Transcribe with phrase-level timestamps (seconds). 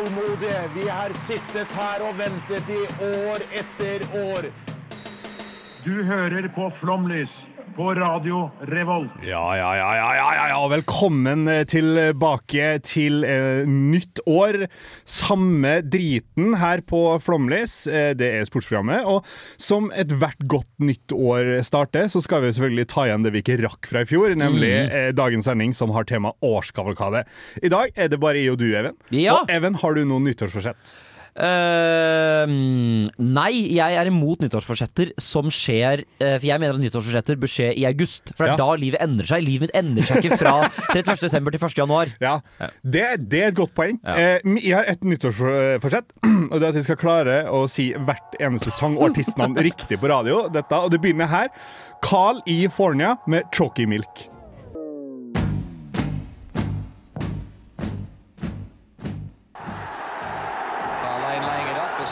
[0.00, 0.70] Tålmodige.
[0.74, 4.50] Vi har sittet her og ventet i år etter år.
[5.84, 7.32] Du hører på Flomlys
[7.80, 9.12] på Radio Revolt.
[9.24, 10.58] Ja, ja, ja, ja, ja, ja, ja.
[10.68, 14.66] Velkommen eh, tilbake til eh, nytt år.
[15.08, 17.86] Samme driten her på Flomlys.
[17.88, 19.08] Eh, det er sportsprogrammet.
[19.08, 19.24] Og
[19.56, 23.62] som ethvert godt nytt år starter, så skal vi selvfølgelig ta igjen det vi ikke
[23.64, 27.24] rakk fra i fjor, nemlig eh, dagens sending som har tema årskavalkade.
[27.64, 29.00] I dag er det bare jeg og du, Even.
[29.08, 29.40] Ja.
[29.40, 30.92] Og Even, har du noe nyttårsforsett?
[31.36, 32.46] Eh,
[33.20, 37.68] nei, jeg er imot nyttårsforsetter som skjer uh, For jeg mener at nyttårsforsetter bør skje
[37.78, 38.32] i august.
[38.34, 38.58] For det er Ja.
[38.64, 39.44] da livet endrer seg.
[39.46, 40.54] Livet mitt endrer seg ikke fra
[40.96, 41.20] 31.
[41.26, 41.76] desember til 1.
[41.82, 42.12] januar.
[42.22, 42.34] Ja,
[42.82, 44.00] det, det er et godt poeng.
[44.04, 44.40] Ja.
[44.42, 46.12] Uh, jeg har et nyttårsforsett,
[46.50, 50.00] og det er at jeg skal klare å si hvert eneste sang og artistnavn riktig
[50.02, 50.44] på radio.
[50.52, 51.48] Dette, og det begynner her.
[52.04, 52.62] Carl E.
[52.72, 54.26] Fornia med Chalky Milk.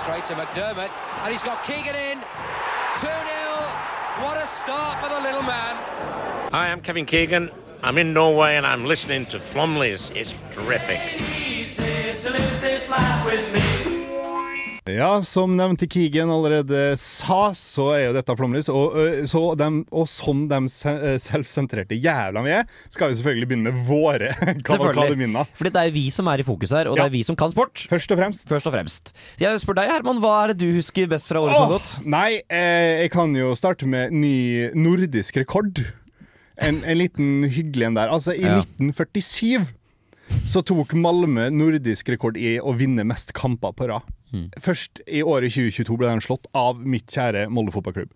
[0.08, 0.90] Straight to McDermott,
[1.22, 2.18] and he's got Keegan in.
[2.96, 3.12] 2 0.
[4.24, 5.76] What a start for the little man.
[6.50, 7.50] Hi, I'm Kevin Keegan.
[7.82, 10.10] I'm in Norway and I'm listening to Flomley's.
[10.14, 10.98] It's terrific.
[14.94, 18.70] Ja, som nevnt i Keegan allerede sa, så er jo dette flomlys.
[18.72, 18.96] Og,
[19.60, 20.60] dem, og som de
[21.20, 24.32] selvsentrerte jævla vi er, skal vi selvfølgelig begynne med våre
[24.68, 25.48] kavalkademinner.
[25.58, 27.38] For det er jo vi som er i fokus her, og det er vi som
[27.38, 27.84] kan sport.
[27.90, 28.48] Først og fremst.
[28.50, 29.14] Først og fremst.
[29.36, 31.74] Så jeg spør deg, Herman, hva er det du husker best fra året som har
[31.76, 31.94] gått?
[32.08, 35.82] nei, eh, jeg kan jo starte med ny nordisk rekord.
[36.58, 38.10] En, en liten hyggelig en der.
[38.14, 38.56] Altså, i Ja.
[38.62, 39.74] 1947
[40.48, 44.04] så tok Malmö nordisk rekord i å vinne mest kamper på rad.
[44.32, 44.48] Mm.
[44.60, 48.10] Først i året 2022 ble den slått av mitt kjære Molde fotballklubb.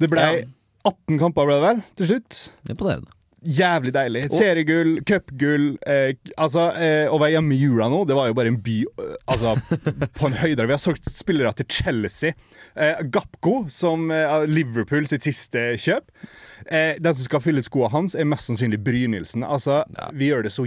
[0.00, 0.44] Det ble Ja.
[0.88, 2.36] 18 kamper, ble det vel, til slutt.
[2.72, 3.10] Imponerende.
[3.40, 4.22] Jævlig deilig.
[4.36, 8.52] Seriegull, cupgull eh, Altså, eh, Å være hjemme i jula nå, det var jo bare
[8.52, 8.84] en by
[9.30, 9.54] Altså,
[10.18, 10.66] på en høydere.
[10.66, 12.34] Vi har solgt spillere til Chelsea.
[12.74, 16.10] Eh, Gapco, som eh, Liverpool sitt siste kjøp.
[16.66, 19.44] Eh, den som skal fylle skoene hans, er mest sannsynlig Brynildsen.
[19.46, 19.80] Altså,
[20.16, 20.66] vi gjør det så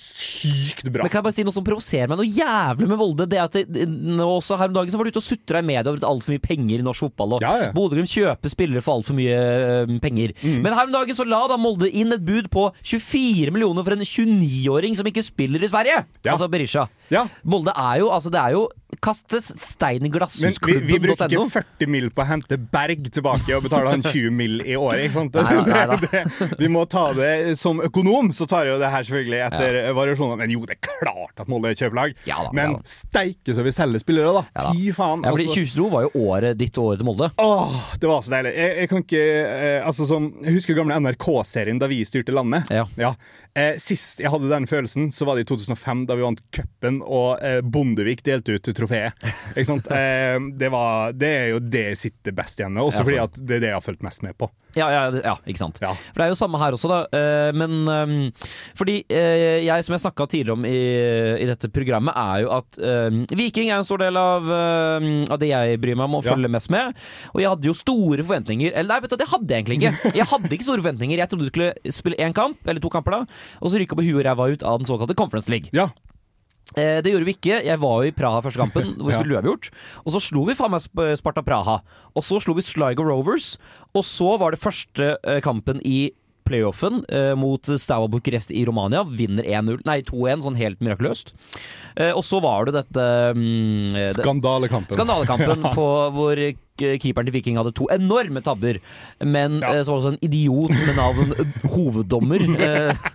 [0.00, 1.04] sykt bra.
[1.04, 3.28] Men kan jeg bare si noe som provoserer meg noe jævlig med Molde?
[3.30, 5.66] Det at det, nå også Her om dagen så var du ute og sutra i
[5.66, 7.36] media over at altfor mye penger i norsk fotball.
[7.38, 7.70] Og Ja, ja.
[7.76, 10.34] Bodø-Glimt kjøper spillere for altfor mye øh, penger.
[10.42, 10.60] Mm.
[10.64, 13.96] Men her om dagen så la da Molde inn et bud på 24 millioner for
[13.96, 16.02] en 29-åring som ikke spiller i Sverige!
[16.24, 16.34] Ja.
[16.34, 16.86] Altså Berisha.
[17.12, 17.26] Ja.
[17.44, 18.68] Molde er jo Altså, det er jo
[19.04, 22.10] kastes steineglass Men vi, vi bruker ikke 40 mill.
[22.14, 24.60] på å hente Berg tilbake og betale han 20 mill.
[24.64, 25.36] i året, ikke sant?
[25.36, 26.22] Nei, nei, nei, det,
[26.60, 29.94] vi må ta det som økonom, så tar jo det her selvfølgelig etter ja.
[29.96, 30.40] variasjoner.
[30.40, 32.16] Men jo, det er klart at Molde er kjøpelag.
[32.28, 34.44] Ja, men ja, steike så vi selger spillere, da.
[34.54, 34.74] Ja, da.
[34.74, 35.24] Fy faen.
[35.26, 35.64] Ja, fordi altså.
[35.64, 37.30] 2022 var jo året ditt og året til Molde.
[37.44, 38.54] Åh, det var så deilig.
[38.58, 42.70] Jeg, jeg kan ikke eh, Altså, som jeg Husker gamle NRK-serien da vi styrte landet?
[42.72, 42.86] Ja.
[43.00, 43.12] ja.
[43.58, 47.00] Eh, sist jeg hadde den følelsen, så var det i 2005, da vi vant cupen
[47.02, 49.30] og eh, Bondevik delte ut trofé P1.
[49.94, 53.38] Eh, det, var, det er jo det jeg sitter best igjen med, også ja, altså.
[53.38, 54.48] fordi det er det jeg har fulgt mest med på.
[54.74, 55.78] Ja, ja, ja ikke sant.
[55.78, 56.98] For det er jo samme her også, da.
[57.14, 58.46] Eh, men eh,
[58.78, 60.80] fordi jeg, som jeg snakka tidligere om i,
[61.42, 62.78] i, dette programmet, er jo at
[63.34, 66.72] Viking er en stor del av, av det jeg bryr meg om og følger mest
[66.74, 66.94] med.
[67.34, 70.14] Og jeg hadde jo store forventninger Eller nei, vet du, det hadde jeg egentlig ikke.
[70.18, 71.20] Jeg hadde ikke store forventninger.
[71.20, 73.22] Jeg trodde du skulle spille én kamp, eller to kamper da,
[73.60, 75.72] og så ryke på huet og ræva ut av den såkalte Conference League.
[75.74, 75.90] Ja,
[76.72, 77.60] Eh, det gjorde vi ikke.
[77.66, 79.70] Jeg var jo i Praha første kampen, hvor vi spilte uavgjort.
[80.04, 80.86] Og så slo vi faen meg
[81.20, 81.78] Sparta Praha.
[82.16, 83.54] Og så slo vi Sligo Rovers.
[83.94, 86.08] Og så var det første eh, kampen i
[86.44, 89.04] playoffen eh, mot Staua Bucuresti i Romania.
[89.04, 91.32] Vinner 1-0, nei 2-1, sånn helt mirakuløst.
[91.96, 93.06] Eh, og så var det dette
[93.36, 94.96] mm, eh, Skandalekampen.
[94.98, 96.44] Skandalekampen på hvor
[96.74, 98.80] keeperen til Viking hadde to enorme tabber.
[99.22, 99.72] Men Ja.
[99.76, 102.44] eh, så var det også en idiot med navn eh, hoveddommer.
[102.58, 103.08] eh,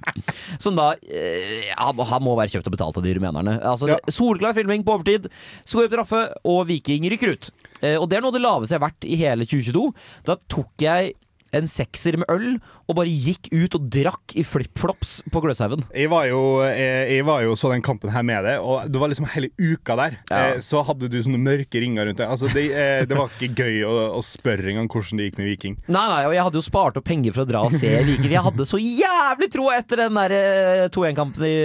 [0.63, 3.57] som da eh, han, han må være kjøpt og betalt av de rumenerne.
[3.61, 3.99] Altså, Ja.
[4.09, 5.27] Solklar filming på overtid,
[5.67, 7.51] skårer straffe, og Viking rykker ut.
[7.83, 9.85] Eh, og det er noe av det laveste jeg har vært i hele 2022.
[10.27, 11.13] Da tok jeg
[11.55, 12.57] en sekser med øl
[12.89, 15.83] og bare gikk ut og drakk i flipflops på Gløshaugen.
[15.93, 19.01] Jeg var, jo, jeg, jeg var jo så den kampen her med deg, og det
[19.01, 20.17] var liksom hele uka der.
[20.29, 20.39] Ja.
[20.55, 22.29] Eh, så hadde du sånne mørke ringer rundt deg.
[22.29, 25.49] Altså, det, eh, det var ikke gøy å, å spørre engang hvordan det gikk med
[25.51, 25.77] Viking.
[25.87, 28.33] Nei, nei, og jeg hadde jo spart opp penger for å dra og se Viking.
[28.33, 31.55] Jeg hadde så jævlig tro etter den der eh, 2-1-kampen i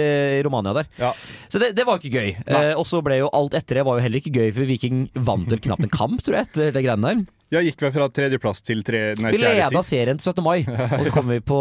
[0.45, 0.91] Romania der.
[1.01, 1.13] Ja.
[1.49, 2.33] Så det, det var ikke gøy.
[2.45, 5.05] Eh, og så ble jo alt etter det var jo heller ikke gøy, for Viking
[5.25, 7.25] vant vel knapt en kamp, tror jeg, etter det greiene der.
[7.53, 9.89] Jeg gikk vi fra tredjeplass til tre, nei, Vi fjerde leda sist.
[9.93, 10.43] serien til 17.
[10.43, 11.59] mai, og så kom vi på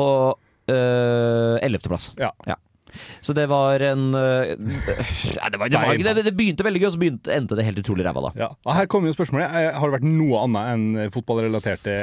[0.69, 2.15] ellevteplass.
[2.17, 2.33] 11.
[2.33, 2.39] plass.
[2.49, 2.57] Ja.
[3.25, 6.89] Så det var en uh, Nei, det, var, det, var det, det begynte veldig gøy,
[6.89, 8.33] og så begynte, endte det helt utrolig ræva, da.
[8.39, 8.49] Ja.
[8.77, 9.49] Her kommer jo spørsmålet.
[9.51, 11.95] Eh, Har det vært noe annet enn fotballrelaterte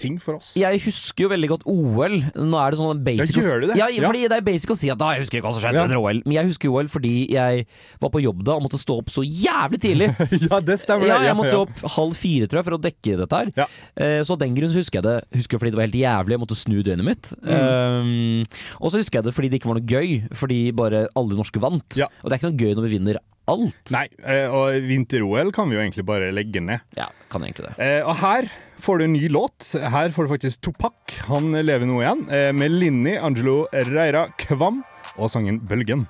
[0.00, 0.52] ting for oss?
[0.58, 2.16] Jeg husker jo veldig godt OL.
[2.34, 3.78] Nå er det sånn basic Ja, gjør du det?
[3.80, 5.80] Ja, fordi det er basic å si at da, jeg husker ikke hva som skjedde
[5.80, 5.86] Ja.
[5.88, 6.22] under OL.
[6.24, 7.66] Men jeg husker OL fordi jeg
[8.02, 10.10] var på jobb da og måtte stå opp så jævlig tidlig.
[10.48, 11.08] ja, det stemmer.
[11.10, 13.52] Ja, jeg måtte opp halv fire, tror jeg, for å dekke dette her.
[13.58, 13.68] Ja.
[13.98, 16.34] Uh, Så av den grunn husker jeg det Husker fordi det var helt jævlig.
[16.36, 17.30] Jeg måtte snu døgnet mitt.
[17.44, 17.52] Mm.
[17.54, 18.44] Um,
[18.80, 21.62] og så husker jeg det fordi det ikke var noe gøy, fordi bare alle norske
[21.62, 21.98] vant.
[21.98, 22.08] Ja.
[22.22, 23.92] Og det er ikke noe gøy når vi vinner alt.
[23.92, 26.84] Nei, eh, og vinter-OL kan vi jo egentlig bare legge ned.
[26.96, 27.74] Ja, kan egentlig det.
[27.84, 28.48] Eh, og her
[28.84, 29.68] får du en ny låt.
[29.76, 31.18] Her får du faktisk Topak.
[31.28, 32.26] Han lever nå igjen.
[32.32, 34.82] Eh, med Linni Angelo Reira Kvam
[35.18, 36.06] og sangen 'Bølgen'.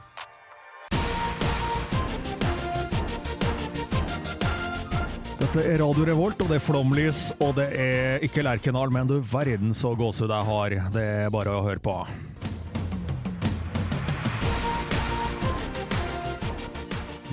[5.44, 9.20] Dette er Radio Revolt, og det er Flomlys, og det er ikke Lerkendal, men du
[9.20, 10.74] verden så gåsehud jeg har.
[10.94, 11.94] Det er bare å høre på.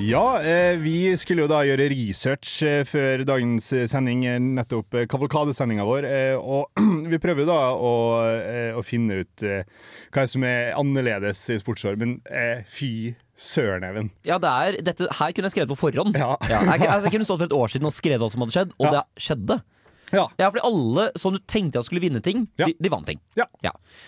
[0.01, 4.23] Ja, eh, vi skulle jo da gjøre research eh, før dagens eh, sending,
[4.55, 6.07] nettopp kavalkadesendinga vår.
[6.41, 6.81] Og
[7.11, 7.91] vi prøver jo da å,
[8.79, 12.17] å finne ut hva som er annerledes i sportsår, men
[12.69, 14.09] fy søren, Even.
[14.25, 16.17] Ja, det er, dette her kunne jeg skrevet på forhånd.
[16.17, 16.33] Ja.
[16.49, 18.75] jeg, jeg, jeg kunne stått for et år siden og skrevet hva som hadde skjedd,
[18.79, 18.91] og Ja.
[18.97, 19.59] det skjedde.
[20.11, 20.25] Ja.
[20.39, 22.65] Ja, fordi alle som du tenkte at skulle vinne ting, Ja.
[22.67, 23.19] de, de vant ting.
[23.39, 23.45] Ja.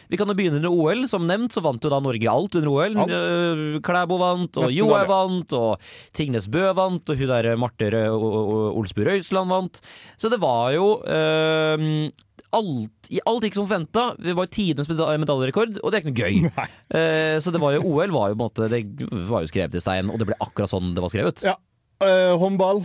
[0.10, 1.06] Vi kan jo begynne under OL.
[1.08, 2.98] Som nevnt så vant jo da Norge alt under OL.
[3.06, 3.14] Alt.
[3.16, 5.80] Eh, Klæbo vant, og Johaug vant, og
[6.14, 9.82] Tingnes Bø vant, og hun der Marte og- og Olsbu Røisland vant.
[10.18, 12.10] Så det var jo øh,
[12.54, 14.04] alt, alt gikk som forventa.
[14.22, 16.68] Det var tidenes meda- medaljerekord, og det er ikke noe gøy.
[16.94, 18.84] Eh, så det var jo OL var jo måte Det
[19.26, 21.42] var jo skrevet i stein, og det ble akkurat sånn det var skrevet.
[21.48, 21.56] Ja.
[22.04, 22.84] Uh, håndball.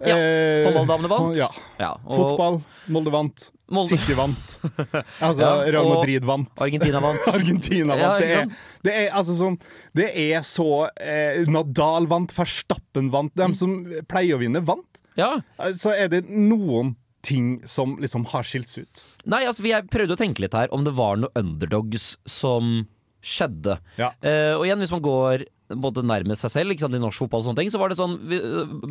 [0.00, 1.36] Ja, Eh, Håndballdamene vant.
[1.36, 1.48] Ja.
[1.80, 2.60] Ja, og Fotball.
[2.88, 3.50] Molde vant.
[3.70, 4.54] Molde- City vant.
[5.20, 6.50] Altså, Ja, Real Madrid vant.
[6.64, 7.26] Argentina vant.
[7.34, 8.00] Argentina vant.
[8.00, 8.54] Ja, det, er,
[8.86, 9.58] det er altså sånn
[9.94, 10.66] Det er så
[10.96, 13.34] eh, Nadal vant, Verstappen vant.
[13.36, 13.44] Mm.
[13.54, 13.76] De som
[14.10, 15.02] pleier å vinne, vant.
[15.20, 15.34] Ja.
[15.60, 19.02] Eh, Så er det noen ting som liksom har skilt seg ut.
[19.28, 22.86] Nei, altså jeg prøvde å tenke litt her om det var noe underdogs som
[23.20, 23.74] skjedde.
[24.00, 24.14] Ja.
[24.24, 25.44] Eh, og igjen, hvis man går
[25.76, 28.18] både nærmest seg selv sant, i norsk fotball, og sånne ting, så var det sånn
[28.30, 28.40] vi-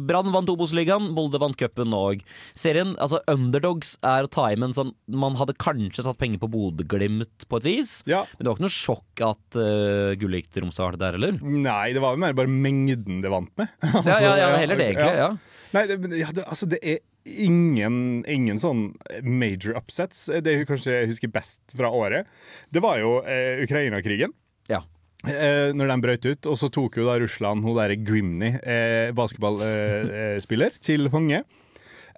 [0.08, 2.24] Brann vant Obos-ligaen, Molde vant cupen og
[2.54, 2.96] serien.
[2.98, 7.48] Altså Underdogs er å ta i men sånn Man hadde kanskje satt penger på Bodø-Glimt
[7.50, 8.24] på et vis, Ja.
[8.38, 11.14] men det var ikke noe sjokk at uh, gullet gikk til Tromsø var det der,
[11.20, 11.40] eller?
[11.44, 13.70] Nei, det var jo mer bare mengden det vant med.
[14.06, 15.16] Ja, ja, ja, heller det, egentlig.
[15.18, 15.30] ja.
[15.74, 17.00] Nei, det, det, altså det er
[17.30, 20.26] ingen, ingen sånn major upsets.
[20.42, 22.26] Det jeg kanskje husker best fra året,
[22.74, 24.34] det var jo eh, Ukraina-krigen.
[24.72, 24.82] Ja.
[25.28, 29.10] Eh, når den brøt ut, og så tok jo da Russland hun derre Grimny, eh,
[29.18, 31.42] basketballspiller, eh, til fange.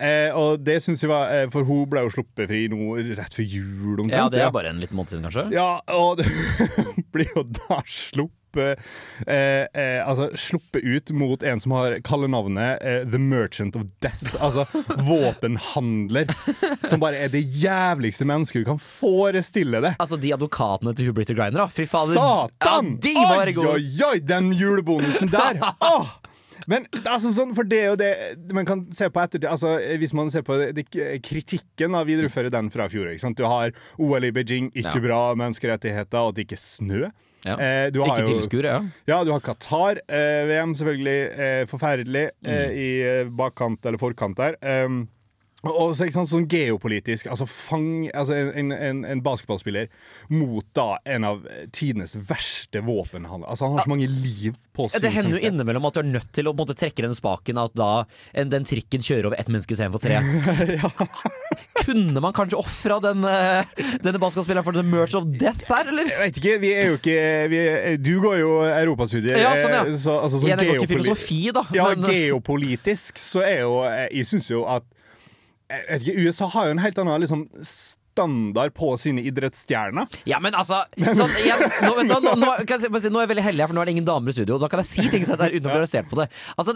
[0.01, 3.35] Eh, og det syns jeg var eh, For hun ble jo sluppet fri nå rett
[3.37, 4.15] før jul, omtrent.
[4.17, 5.43] ja, det er bare en liten måned siden, kanskje?
[5.53, 6.29] Ja, og det
[7.13, 8.89] blir jo da sluppet eh,
[9.27, 14.35] eh, Altså sluppet ut mot en som har kallenavnet eh, The Merchant of Death.
[14.43, 14.65] Altså
[15.11, 16.31] våpenhandler.
[16.89, 19.95] Som bare er det jævligste mennesket du kan forestille deg.
[20.01, 21.67] Altså, de advokatene til Hubert Griner, da.
[21.71, 22.17] Fy fader.
[22.17, 22.95] Satan!
[22.97, 23.77] Ja, de var oi, gode.
[23.77, 25.61] oi, oi, den julebonusen der!
[25.91, 26.17] Åh!
[26.69, 30.11] Men altså sånn, for det er jo det man kan se på ettertid altså, Hvis
[30.13, 30.83] man ser på det, det,
[31.25, 33.09] kritikken, da viderefører den fra fjor.
[33.09, 33.39] Ikke sant?
[33.39, 35.03] Du har OL i Beijing, ikke Ja.
[35.07, 37.01] bra menneskerettigheter, og at det ikke er snø.
[37.45, 37.55] Ja.
[37.57, 38.81] Eh, du har Ikke jo- tilskuere, ja.
[39.07, 41.17] Ja, du har Qatar-VM, selvfølgelig.
[41.39, 42.77] Eh, forferdelig eh, Mm.
[42.77, 44.55] i eh, bakkant eller forkant der.
[44.85, 45.07] Um,
[45.63, 49.89] og så ikke sant, sånn geopolitisk altså fang, altså en, en, en basketballspiller
[50.33, 53.45] mot da en av tidenes verste våpenhandler.
[53.47, 55.99] Altså Han har så mange liv på Ja, sin det hender jo innimellom at du
[56.01, 59.37] er nødt til å måte, trekke den spaken at da en, den trikken kjører over
[59.37, 60.17] ett menneske istedenfor tre.
[61.81, 63.71] Kunne man kanskje ofra den, eh,
[64.03, 66.09] denne basketballspilleren for the Merch of death her, eller?
[66.11, 67.17] Jeg vet ikke, vi er jo ikke
[67.51, 67.61] vi
[68.05, 69.39] Du går jo europastudier.
[69.41, 69.83] Ja, sånn, ja.
[69.87, 71.65] eh, Så, altså, så jeg går ikke filosofi, da.
[71.75, 74.83] Ja, men- geopolitisk så er jo eh, Jeg syns jo at
[75.71, 77.45] jeg vet ikke, USA har jo en helt annen liksom,
[78.11, 80.03] standard på sine idrettsstjerner.
[80.27, 83.31] Ja, men altså sånn, jeg, nå, vet du, nå, nå, kan jeg nå er jeg
[83.31, 84.57] veldig heldig, her, for nå er det ingen damer i studio.
[84.59, 86.27] Da kan jeg si ting som er uten å bli arrestert på det.
[86.59, 86.75] Altså,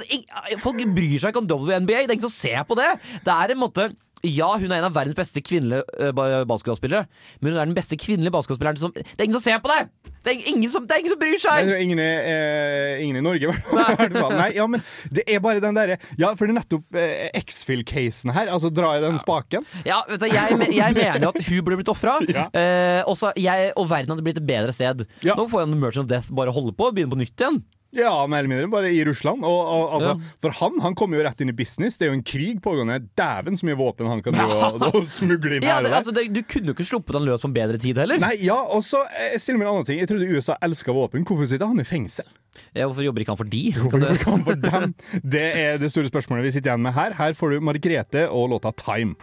[0.64, 2.06] Folk bryr seg ikke om WNBA.
[2.06, 2.88] Det er ingen som ser på det.
[3.28, 3.90] Det er en måte
[4.26, 7.06] Ja, hun er en av verdens beste kvinnelige uh, basketballspillere,
[7.42, 9.92] men hun er den beste kvinnelige basketballspilleren som Det er ingen som ser på deg!
[10.26, 11.68] Det er ingen som, det er ingen som bryr seg!
[11.70, 14.34] tror ingen, eh, ingen i Norge, i hvert fall.
[14.34, 14.82] Nei, ja, men
[15.14, 18.50] det er bare den derre Ja, for det er nettopp eh, X-Fill-casen her.
[18.54, 19.68] Altså, dra i den spaken.
[19.86, 22.18] Ja, vet du, jeg, jeg mener jo at hun burde blitt ofra.
[22.36, 22.50] Ja.
[22.52, 25.06] Eh, og verden hadde blitt et bedre sted.
[25.24, 25.38] Ja.
[25.38, 27.62] Nå får han Merchant of Death bare holde på og begynne på nytt igjen.
[27.96, 28.68] Ja, mer eller mindre.
[28.74, 29.44] Bare i Russland.
[29.48, 30.34] Og, og, altså, Ja.
[30.44, 31.98] For han han kommer jo rett inn i business.
[31.98, 33.00] Det er jo en krig pågående.
[33.18, 35.98] Dæven så mye våpen han kan og, og smugle inn Ja, her og der.
[36.02, 38.20] altså, det, du kunne jo ikke sluppet han løs på en bedre tid heller.
[38.22, 40.00] Nei, ja, og så eh, stiller meg en annen ting.
[40.04, 41.24] Jeg trodde USA elska våpen.
[41.28, 42.28] Hvorfor sitter han i fengsel?
[42.76, 43.64] Ja, hvorfor jobber ikke han for de?
[43.80, 44.96] Hvorfor jobber ikke han for dem?
[45.36, 47.16] Det er det store spørsmålet vi sitter igjen med her.
[47.20, 49.16] Her får du Margrethe og låta 'Time'.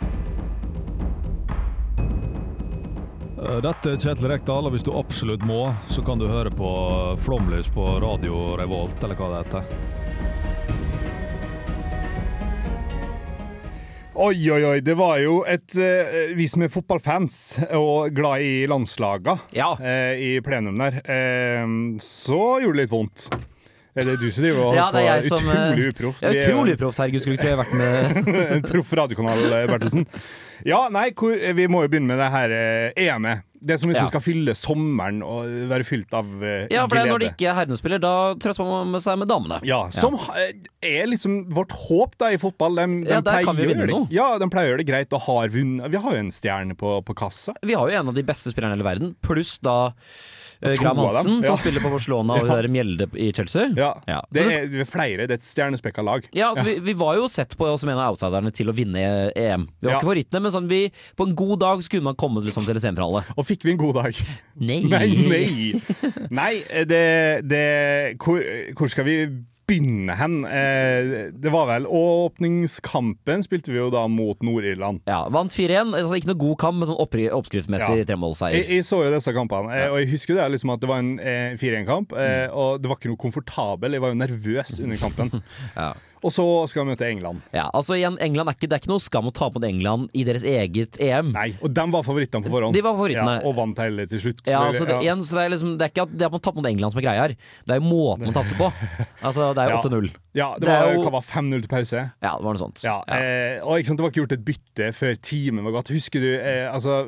[3.42, 6.68] Dette er Kjetil Rekdal, og hvis du absolutt må, så kan du høre på
[7.24, 9.62] Flomlys på Radio Revolt, eller hva det heter.
[14.22, 14.76] Oi, oi, oi.
[14.84, 17.36] Det var jo et uh, Vi som er fotballfans
[17.78, 19.70] og glad i landslaga Ja.
[19.80, 21.72] uh, i plenum der, uh,
[22.04, 23.24] så gjorde det litt vondt.
[23.96, 25.40] Er det du som driver og Ja, det er holder jeg på?
[25.40, 26.22] som eh, Utrolig uproft.
[26.30, 27.24] Utrolig proft, herregud.
[27.24, 30.06] Skulle ikke vært med en proff radiokanal, eh, Bertelsen.
[30.68, 33.42] Ja, nei, hvor, vi må jo begynne med det her eh, EM-et.
[33.62, 34.10] Det som liksom Ja.
[34.10, 37.46] skal fylle sommeren og være fylt av eh, Ja, for det er når det ikke
[37.46, 39.60] er herrene spiller, da trøster man seg med damene.
[39.62, 40.34] Ja, som ha-
[40.82, 42.74] er liksom vårt håp da i fotball.
[42.80, 44.08] De, de Ja, der kan vi vinne noe.
[44.10, 45.86] Ja, de pleier å gjøre det greit og har vunnet.
[45.94, 47.54] Vi har jo en stjerne på, på kassa.
[47.62, 49.92] Vi har jo en av de beste spillerne i hele verden, pluss da eh,
[50.62, 51.48] Graham Hansen, ja.
[51.50, 52.56] som spiller på Barcelona og Ja.
[52.60, 53.68] der Mjelde i Chelsea.
[53.76, 54.20] Ja, Ja.
[54.30, 55.26] Det, er, det er flere.
[55.26, 56.26] Det er et stjernespekka lag.
[56.32, 59.02] Ja, altså Vi, vi var jo sett på som en av outsiderne til å vinne
[59.34, 59.66] EM.
[59.80, 60.82] Vi var ikke favorittene, men sånn vi,
[61.18, 63.24] på en god dag kunne man komme liksom, til semifinale.
[63.36, 64.22] Og fikk vi en god dag?
[64.60, 64.80] Nei.
[64.92, 65.80] Nei, nei!
[66.30, 66.52] Nei,
[66.88, 67.02] det,
[67.48, 67.64] det
[68.22, 68.38] hvor,
[68.78, 69.16] hvor skal vi
[69.68, 70.40] begynne hen?
[70.44, 75.02] Eh, det var vel Åpningskampen spilte vi jo da mot Nord-Irland.
[75.08, 75.94] Ja, Vant 4-1.
[75.96, 78.06] Altså, ikke noe god kamp, men sånn oppskriftmessig Ja.
[78.12, 78.58] tremålseier.
[78.60, 81.02] Jeg, jeg så jo disse kampene, eh, og jeg husker det liksom at det var
[81.02, 82.12] en eh, 4-1-kamp.
[82.12, 83.92] Eh, og det var ikke noe komfortabel.
[83.98, 85.32] Jeg var jo nervøs under kampen.
[85.76, 85.92] Ja.
[86.22, 87.40] Og så skal vi møte England.
[87.50, 90.08] Ja, altså igjen, England er ikke, Det er ikke noe skam å ta mot England
[90.14, 91.32] i deres eget EM.
[91.34, 92.76] Nei, og de var favorittene på forhånd.
[92.76, 93.34] De var favorittene.
[93.40, 94.42] Ja, og vant hele til slutt.
[94.46, 96.44] Ja, altså det, igjen, så det, er liksom, det er ikke at, det at man
[96.46, 97.34] tapte mot England som er greia her.
[97.66, 98.70] Det er jo måten man tapte på.
[99.26, 99.82] Altså, Det er jo Ja.
[99.82, 100.06] 8-0.
[100.34, 102.00] Ja, det, Det var, jo- hva var 5-0 til pause?
[102.22, 102.82] Ja, det var noe sånt.
[102.86, 105.90] Ja, Eh, og ikke sant, Det var ikke gjort et bytte før timen var gått.
[105.92, 107.02] Husker du eh, altså,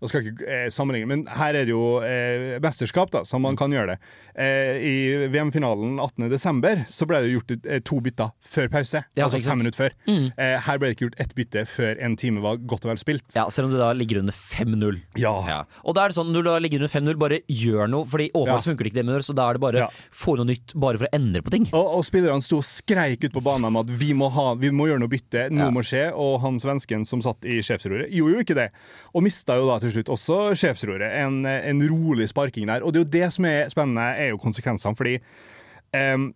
[0.00, 3.56] Jeg skal ikke eh, sammenligne, men her er det jo eh, mesterskap, da, så man
[3.56, 3.98] kan gjøre det.
[4.34, 4.94] Eh, I
[5.32, 6.84] VM-finalen 18.12.
[6.90, 9.02] så ble det gjort eh, to bytter før pause.
[9.18, 9.94] Ja, altså fem minutter før.
[10.08, 13.00] Eh, her ble det ikke gjort ett bytte før en time var godt og vel
[13.02, 13.26] spilt.
[13.36, 15.00] Ja, Selv om du da ligger under 5-0.
[15.20, 15.34] Ja.
[15.46, 15.58] Ja.
[15.84, 18.06] Og da er det sånn, når du da ligger under 5-0, bare gjør noe.
[18.06, 18.70] Fordi åpenbart Ja.
[18.70, 19.88] funker det ikke det med så da er det bare Ja.
[20.12, 21.68] få noe nytt bare for å endre på ting.
[21.72, 24.70] Og, og spillerne sto og skreik ut på banen om at vi må, ha, vi
[24.70, 26.12] må gjøre noe bytte, noe må skje.
[26.14, 28.70] Og han svensken som satt i sjefsroret, gjorde jo ikke det.
[29.14, 31.10] Og mista jo da til slutt også sjefsroret.
[31.24, 32.82] En, en rolig sparking der.
[32.84, 34.96] Og det er jo det som er spennende, er jo konsekvensene.
[34.96, 35.20] fordi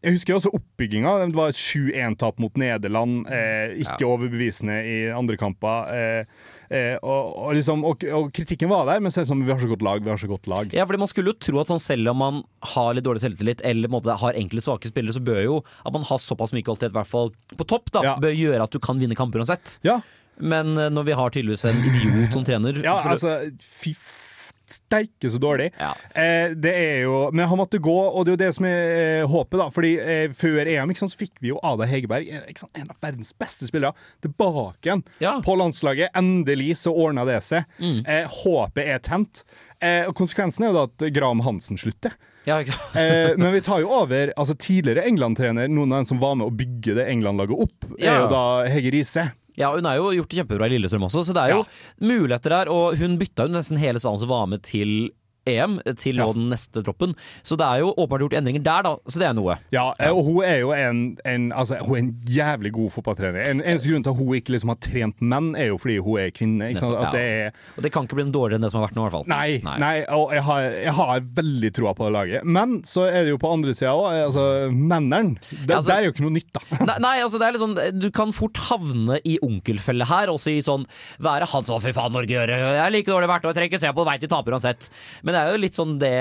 [0.02, 1.12] jeg husker også oppbygginga.
[1.30, 3.26] Det var et 7-1-tap mot Nederland.
[3.30, 5.90] Eh, ikke overbevisende i andre kamper.
[5.94, 6.24] Eh,
[6.70, 9.52] eh, og, og, liksom, og, og kritikken var der, men så er det sånn vi
[9.52, 10.72] har så godt lag, vi har så godt lag.
[10.76, 12.42] Ja, fordi Man skulle jo tro at sånn selv om man
[12.74, 16.06] har litt dårlig selvtillit eller måte har enkle svake spillere, så bør jo at man
[16.10, 18.16] har såpass mye kvalitet, i hvert fall på topp, da, Ja.
[18.20, 19.78] bør gjøre at du kan vinne kamper uansett.
[19.86, 20.00] Ja,
[20.40, 24.29] Men når vi har tydeligvis en idiot som trener Ja, for- altså Fy f-
[24.72, 25.70] steike så dårlig.
[25.78, 25.90] Ja.
[26.14, 28.94] Eh, det er jo Men han måtte gå, og det er jo det som er
[28.94, 29.68] eh, håpet, da.
[29.74, 33.68] Fordi eh, før EM sant, så fikk vi jo Ada Hegerberg, en av verdens beste
[33.68, 33.92] spillere,
[34.24, 35.36] tilbake igjen Ja.
[35.44, 36.10] på landslaget.
[36.16, 37.64] Endelig så ordna det seg.
[37.78, 38.00] Mm.
[38.06, 39.44] Eh, håpet er tent.
[39.80, 42.12] Eh, og konsekvensen er jo da at Graham Hansen slutter.
[42.46, 42.60] ja?
[42.60, 46.48] Eh, men vi tar jo over altså tidligere England-trener, noen av dem som var med
[46.48, 49.26] å bygge det England-laget opp, er jo da Hege Riise.
[49.58, 51.64] Ja, hun har jo gjort det kjempebra i Lillestrøm også, så det er jo
[52.04, 52.70] muligheter der.
[52.72, 55.10] Og hun bytta jo nesten hele salen som var med til
[55.48, 56.32] EM, til nå Ja.
[56.36, 57.14] den neste troppen.
[57.42, 58.96] Så det er jo åpenbart gjort endringer der, da.
[59.08, 59.56] Så det er noe.
[59.72, 63.40] Ja, eh, og hun er jo en, en, altså, hun er en jævlig god fotballtrener.
[63.50, 66.20] En, eneste grunn til at hun ikke liksom har trent menn, er jo fordi hun
[66.20, 66.70] er kvinne.
[66.70, 66.92] Ikke sant?
[66.92, 68.88] Nettopp, At det er, Og det kan ikke bli noe dårligere enn det som har
[68.88, 69.26] vært nå, i hvert fall.
[69.30, 69.94] nei, nei.
[70.10, 72.44] og jeg har, jeg har veldig troa på det laget.
[72.44, 75.38] Men så er det jo på andre sida òg, altså mennene.
[75.50, 76.60] Det, altså- det, er jo ikke noe nytt, da.
[76.84, 80.38] Nei, nei, altså det er litt sånn Du kan fort havne i onkelfelle her og
[80.42, 80.84] si sånn
[81.22, 82.50] Være han som fy faen, Norge gjør.
[82.50, 84.88] Jeg er like dårlig hvert år, trenger ikke se på, veit de taper uansett.
[85.26, 86.14] Men det er jo litt sånn det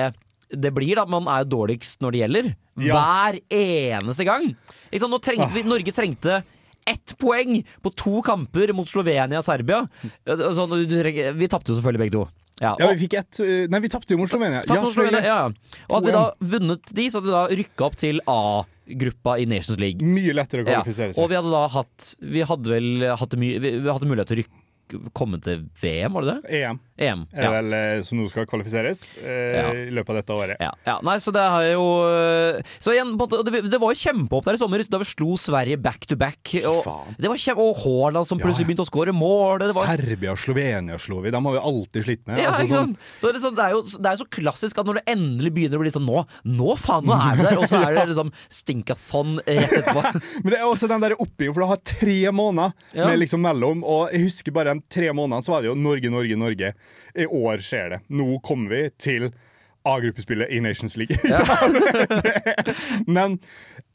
[0.49, 1.05] det blir, da.
[1.05, 2.47] Man er jo dårligst når det gjelder.
[2.81, 2.95] Ja.
[2.97, 4.47] Hver eneste gang.
[4.89, 6.39] Nå trengte vi, Norge trengte
[6.89, 9.83] ett poeng på to kamper mot Slovenia og Serbia.
[10.25, 12.23] Så, vi tapte jo selvfølgelig begge to.
[12.59, 14.63] Ja, Ja, vi fikk ett eh, Nei, vi tapte jo mot Slovenia.
[14.67, 15.37] Ja, mot Slovenia, ja.
[15.87, 16.23] Og hadde vi da
[16.55, 20.03] vunnet de, så hadde vi da rykka opp til A-gruppa i Nations League.
[20.03, 21.29] Mye lettere å Ja, kvalifisere og seg.
[21.31, 22.89] vi hadde da hatt Vi hadde vel
[23.21, 23.53] hatt, vi
[23.87, 24.58] hadde mulighet til å rykke
[25.13, 26.59] komme til VM, var det det?
[26.63, 27.21] EM EM.
[27.31, 27.49] er Ja.
[27.53, 29.67] vel eh, som nå skal kvalifiseres eh, Ja.
[29.71, 30.57] i løpet av dette året.
[30.59, 33.99] Ja, ja, nei, så det har jo øh, Så igjen, en det, det var jo
[34.01, 36.39] kjempeopp der i sommer, da vi slo Sverige back to back.
[36.65, 36.83] Og,
[37.17, 39.59] det var kjempe, og Haaland som plutselig begynte å skåre mål.
[39.63, 41.31] Det var, Serbia og Slovenia slo vi.
[41.31, 42.39] dem har vi alltid slitt med.
[42.43, 44.85] ja, altså, ikke sånn- Så det, sånn, det, er jo, det er så klassisk at
[44.89, 47.57] når det endelig begynner å bli sånn Nå, nå faen, nå er vi der!
[47.59, 50.03] Og så er det liksom stinkathon rett etterpå.
[50.43, 53.83] Men det er også den der oppbyggingen, for du har tre måneder med liksom mellom.
[53.87, 56.73] Og jeg husker bare de tre månedene så var det jo Norge, Norge, Norge.
[57.15, 58.01] I år skjer det.
[58.09, 59.29] Nå kommer vi til
[59.87, 61.15] A-gruppespillet i Nations League.
[63.07, 63.37] Men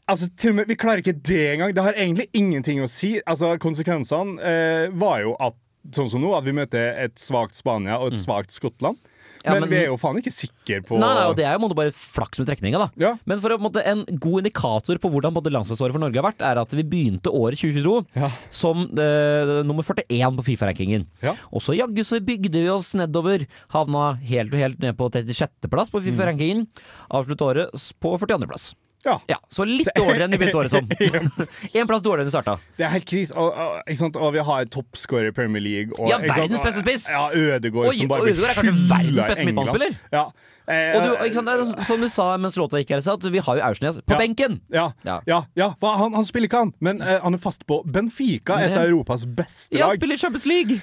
[0.06, 1.74] altså, til og med, vi klarer ikke det engang.
[1.76, 3.16] Det har egentlig ingenting å si.
[3.26, 5.60] Altså, Konsekvensene eh, var jo at
[5.92, 8.96] Sånn som nå, at vi møter et svakt Spania og et svakt Skottland.
[9.44, 9.50] Mm.
[9.52, 11.52] Ja, men, men- vi er jo faen ikke sikre på Nei, nei, og Det er
[11.52, 12.78] jo måte bare flaks med trekninga.
[12.78, 13.10] da Ja.
[13.26, 16.40] Men for å, måte, en god indikator på hvordan måte, landslagsåret for Norge har vært,
[16.40, 18.30] er at vi begynte året 2022 Ja.
[18.50, 21.06] som uh, nummer 41 på Fifa-rankingen.
[21.22, 21.34] Ja.
[21.52, 23.46] Og så jaggu så bygde vi oss nedover.
[23.74, 26.66] Havna helt og helt ned på 36.-plass på Fifa-rankingen.
[27.10, 27.70] Avslutte året
[28.00, 28.72] på 42.-plass.
[29.04, 29.18] Ja.
[29.28, 30.88] Ja, så litt dårligere enn vi begynte året som.
[30.88, 32.56] Én plass dårligere enn vi starta.
[32.78, 33.32] Det er helt kris.
[33.36, 35.92] Og, og, og vi har toppscorer i Premier League.
[35.98, 37.06] Og, Ja, verdens beste spiss.
[37.12, 39.96] Ja, Ødegaard som bare blir er kanskje verdens beste midtbanespiller.
[40.14, 40.24] Ja.
[40.64, 43.26] Eh, Og du, ikke sant, er som du sa mens låta gikk her, så at
[43.28, 44.18] vi har jo Aursnes på Ja.
[44.22, 44.60] benken.
[44.72, 45.18] Ja, Ja.
[45.54, 45.74] ja.
[45.82, 49.26] han, han spiller ikke han, men eh, han er fast på Benfica, et av Europas
[49.28, 49.80] beste lag.
[49.80, 50.80] Ja, han spiller Champions League.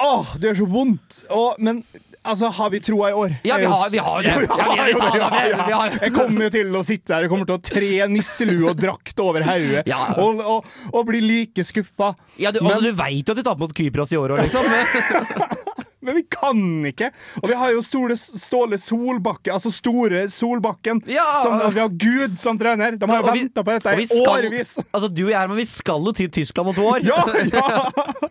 [0.00, 1.24] Åh, det gjør så vondt!
[1.34, 1.82] Og, men
[2.28, 3.34] altså, har vi troa i år?
[3.48, 4.34] Ja, vi har- vi har det.
[4.58, 8.70] Ja, tar Jeg kommer jo til å sitte her, og kommer til å tre nisselue
[8.72, 10.00] og drakt over hodet Ja.
[10.20, 12.12] og, og, og bli like skuffa.
[12.40, 14.64] Ja, du, altså, du veit jo at du taper mot Kypros i år òg, liksom.
[16.08, 17.10] Men vi kan ikke!
[17.42, 21.02] Og vi har jo Ståle, Ståle Solbakke, altså Store Solbakken.
[21.10, 21.26] Ja.
[21.42, 22.96] Som, vi har Gud som trener!
[22.96, 24.76] De har jo venta på dette i årevis!
[24.94, 27.04] Altså, du og jeg, men vi skal jo til Tyskland om to år.
[27.04, 27.20] Ja,
[27.52, 28.28] ja!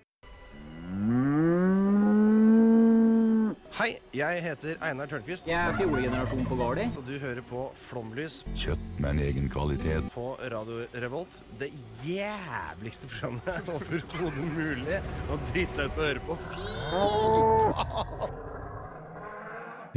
[3.77, 6.87] Hei, jeg heter Einar Tørnquist, Jeg er fjolegenerasjon på Gardi.
[6.97, 10.07] og du hører på Flomlys Kjøtt med en egen kvalitet.
[10.15, 11.43] på Radio Revolt.
[11.59, 11.69] Det
[12.01, 14.97] jævligste programmet overhodet mulig
[15.29, 16.37] å drite seg ut på å høre på.
[16.47, 16.57] Fy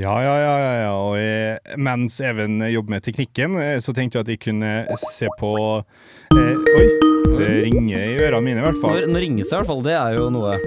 [0.00, 0.92] Ja, ja, ja, ja, ja.
[1.00, 5.32] Og jeg, mens Even jobber med teknikken, eh, så tenkte jeg at jeg kunne se
[5.40, 5.54] på
[6.36, 6.86] eh, Oi!
[7.30, 9.00] Det ringer i ørene mine, i hvert fall.
[9.00, 9.82] Nå, når ringes det, i hvert fall.
[9.88, 10.58] Det er jo noe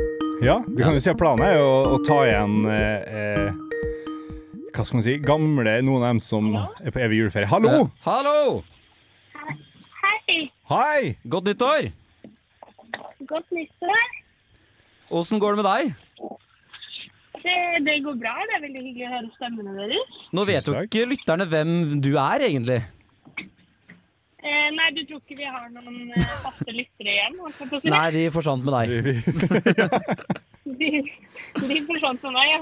[0.41, 3.49] Ja, vi kan jo si at planen er å, å ta igjen eh, eh,
[4.73, 7.47] Hva skal man si Gamle noen av dem som er på evig juleferie.
[7.51, 7.85] Hallo!
[8.07, 8.63] Hallo!
[10.03, 10.39] Hei,
[10.71, 11.13] Hei!
[11.29, 11.91] Godt nyttår!
[13.23, 14.01] godt nyttår.
[15.15, 15.93] Åssen går det med deg?
[17.43, 17.55] Det,
[17.85, 18.33] det går bra.
[18.49, 20.17] Det er veldig hyggelig å høre stemmene deres.
[20.35, 20.89] Nå vet jo Tusen takk.
[20.89, 21.71] ikke lytterne hvem
[22.03, 22.81] du er, egentlig.
[24.43, 27.37] Eh, nei, du tror ikke vi har noen eh, faste lyttere igjen?
[27.79, 27.91] si?
[27.93, 28.87] Nei, de forsvant med deg.
[30.63, 30.89] De,
[31.59, 32.59] de forsvant med meg, ja.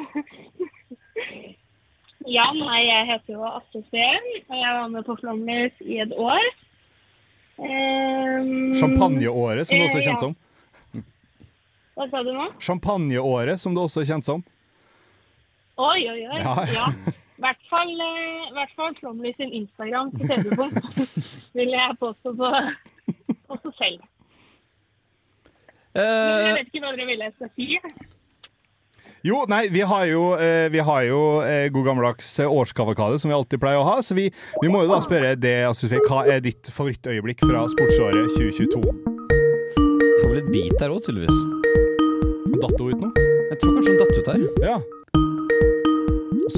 [2.30, 6.14] Ja, nei, jeg heter jo Astrid Steen, og jeg var med på Flåmlys i et
[6.18, 6.48] år.
[7.62, 10.36] Um, Champagneåret, som det også er kjent som.
[11.98, 12.50] Hva sa du nå?
[12.62, 14.42] Champagneåret, som det også er kjent som.
[15.82, 16.42] Oi, oi, oi.
[16.42, 16.56] Ja.
[16.74, 16.88] Ja.
[17.42, 20.78] I hvert fall, eh, hvert fall Flomlys sin Instagram til TV-punkt,
[21.58, 22.50] vil jeg påstå på,
[23.56, 24.04] også selv.
[25.98, 27.66] Men jeg Eh, vet ikke hva dere ville jeg skal si.
[29.26, 31.18] Jo, nei, vi har jo, eh, vi har jo
[31.74, 33.98] god gammeldags årskavalkade, som vi alltid pleier å ha.
[34.06, 34.30] Så vi,
[34.62, 38.86] vi må jo da spørre det, Astrid, hva er ditt favorittøyeblikk fra sportsåret 2022?
[40.22, 41.44] får vel et bit her òg, tydeligvis.
[42.62, 43.12] Datt hun ut nå?
[43.50, 44.50] Jeg tror kanskje hun datt ut her.
[44.70, 44.80] Ja.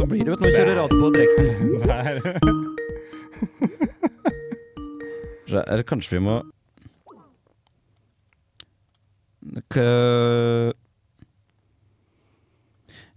[0.03, 1.47] Så blir det vet du, når du kjører radio på direkten.
[1.87, 2.15] Der.
[5.47, 6.35] Så er det kanskje vi må
[9.71, 10.73] K-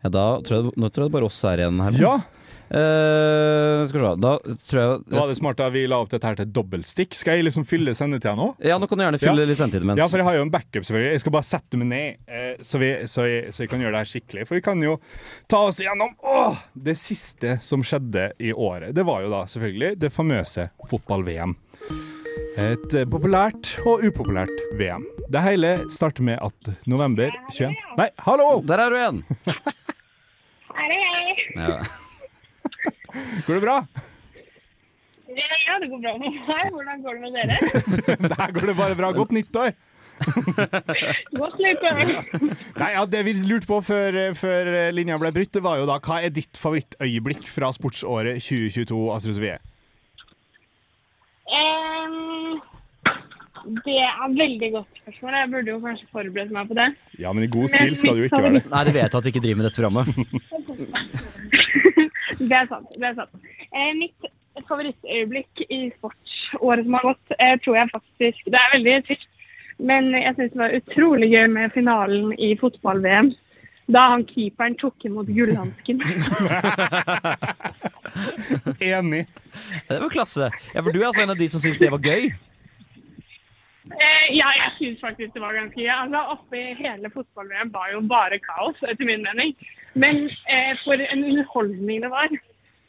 [0.05, 1.99] Ja, da tror jeg, nå tror jeg det bare oss er igjen her.
[1.99, 2.15] ja.
[2.67, 4.33] Eh, skal vi se, da
[4.67, 7.15] tror jeg Da var det smart at vi la opp dette her til dobbeltstikk.
[7.15, 8.49] Skal jeg liksom fylle sendetida nå?
[8.65, 9.51] Ja, nå kan du gjerne fylle Ja.
[9.53, 10.01] litt sendetid mens.
[10.03, 11.13] Ja, for jeg har jo en backup, selvfølgelig.
[11.15, 13.95] Jeg skal bare sette meg ned, uh, så, vi, så, jeg, så jeg kan gjøre
[13.95, 14.47] det her skikkelig.
[14.49, 14.97] For vi kan jo
[15.49, 18.95] ta oss gjennom åh, det siste som skjedde i året.
[18.97, 21.55] Det var jo da selvfølgelig det famøse fotball-VM.
[22.57, 25.05] Et eh, populært og upopulært VM.
[25.29, 28.63] Det hele starter med at november 21 Nei, hallo!
[28.65, 29.23] Der er du igjen!
[30.77, 31.47] Er det jeg?
[31.57, 31.79] Ja.
[33.47, 33.79] Går det bra?
[35.37, 36.71] Ja, det går bra med meg.
[36.73, 38.17] Hvordan går det med dere?
[38.37, 39.13] Der går det bare bra.
[39.17, 39.75] Godt nyttår!
[41.41, 41.99] Godt nyttår.
[42.81, 45.99] Nei, ja, Det vi lurte på før, før linja ble brutt, det var jo da
[46.01, 49.59] hva er ditt favorittøyeblikk fra sportsåret 2022, Astrid Sofie?
[51.53, 52.57] Um,
[53.85, 55.37] Det er veldig godt spørsmål.
[55.43, 56.89] Jeg burde jo kanskje forberedt meg på det.
[57.21, 58.65] Ja, men i god stil skal du jo ikke være det.
[58.73, 60.07] Nei, det vet du at du ikke driver med dette programmet.
[62.39, 62.89] Det er sant.
[62.99, 63.49] det er sant.
[63.71, 64.29] Eh, mitt
[64.69, 69.29] favorittøyeblikk i sportsåret som har gått, eh, tror jeg faktisk Det er veldig trist,
[69.79, 73.35] men jeg syns det var utrolig gøy med finalen i fotball-VM.
[73.87, 76.01] Da han keeperen tok imot gullhansken.
[78.83, 79.27] Enig.
[79.87, 80.51] Det var klasse.
[80.75, 82.33] Ja, For du er altså en av de som syns det var gøy?
[83.87, 85.93] Eh, ja, jeg syns faktisk det var ganske gøy.
[85.95, 89.55] Altså, Oppi hele fotball-VM var jo bare kaos, etter min mening.
[89.97, 92.33] Men eh, for en underholdning det var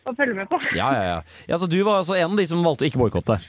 [0.07, 0.59] å følge med på.
[0.75, 1.19] Ja, ja, ja.
[1.47, 3.39] ja så du var altså en av de som valgte å ikke boikotte?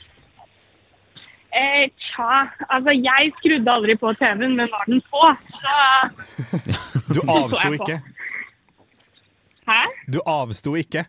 [1.58, 5.22] Eh, tja, altså jeg skrudde aldri på TV-en, men var den på,
[5.58, 5.76] så
[7.16, 8.00] Du avsto ikke.
[9.68, 9.80] Hæ?
[10.12, 11.06] Du avsto ikke.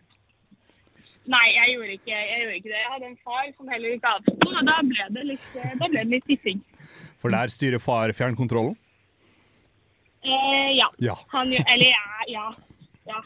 [1.30, 2.78] Nei, jeg gjorde ikke, jeg gjorde ikke det.
[2.80, 5.90] Jeg hadde en far som heller ikke avsto, og da ble det litt, eh, da
[5.92, 6.62] ble det litt tissing.
[7.20, 8.74] For der styrer far fjernkontrollen.
[10.20, 10.88] Eh, ja.
[11.00, 11.16] Ja.
[11.32, 12.46] Han gjør Eller ja, ja.
[13.08, 13.20] ja.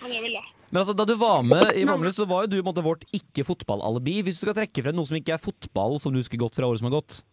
[0.00, 0.44] Han gjør vel det.
[0.70, 2.84] Men altså, Da du var med i Flåmlys, så var jo du på en måte
[2.86, 4.20] vårt ikke-fotball-alibi.
[4.22, 6.68] Hvis du skal trekke frem noe som ikke er fotball, som du husker godt fra
[6.70, 7.24] året som har gått?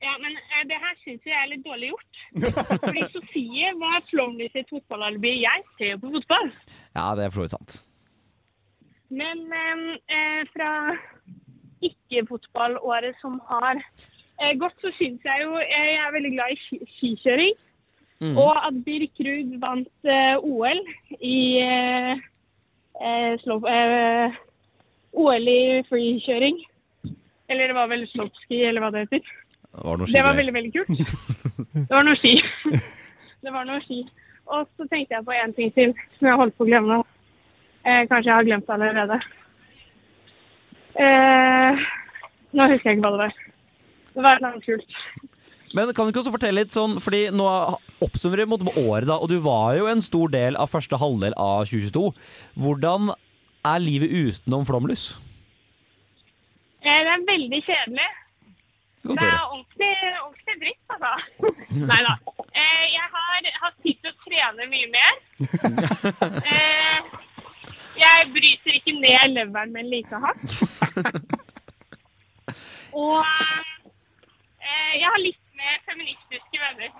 [0.00, 2.20] Ja, men eh, det her syns jeg er litt dårlig gjort.
[2.86, 5.36] Fordi Sofie var Flåmlys sitt fotballalibi.
[5.44, 6.50] Jeg ser jo på fotball.
[6.96, 7.78] Ja, det er for så vidt sant.
[9.10, 9.84] Men eh,
[10.16, 10.70] eh, fra
[11.84, 13.80] ikke-fotballåret som har
[14.40, 17.58] eh, gått, så syns jeg jo Jeg er veldig glad i ski skikjøring.
[18.20, 18.36] Mm.
[18.36, 20.80] Og at Birk Ruud vant eh, OL
[21.24, 22.18] i eh,
[23.00, 24.36] eh, slow, eh,
[25.12, 26.60] OL i freekjøring.
[27.50, 29.24] Eller det var vel slopski, eller hva det heter.
[29.70, 31.16] Det var Det var veldig, veldig kult.
[31.88, 32.34] Det var noe ski.
[33.42, 34.02] Det var noe ski.
[34.50, 37.00] Og så tenkte jeg på en ting til som jeg holdt på å glemme.
[37.86, 39.20] Eh, kanskje jeg har glemt det allerede.
[41.00, 41.86] Eh,
[42.52, 43.38] nå husker jeg ikke hva det var.
[44.14, 44.98] Det var et kult.
[45.74, 47.46] Men kan du ikke også fortelle litt sånn, fordi nå
[48.02, 51.36] oppsummerer vi på året, da, og du var jo en stor del av første halvdel
[51.38, 52.10] av 2022.
[52.58, 53.12] Hvordan
[53.70, 55.12] er livet utenom flomlys?
[56.82, 58.08] Eh, det er veldig kjedelig.
[59.00, 59.92] Det er ordentlig,
[60.26, 61.12] ordentlig dritt, altså.
[61.90, 62.14] Nei da.
[62.50, 65.14] Eh, jeg har hatt tid til å trene mye mer.
[66.50, 66.98] Eh,
[68.00, 70.40] jeg bryter ikke ned leveren min like hardt.
[73.00, 76.90] Og eh, jeg har litt mer feministiske venner.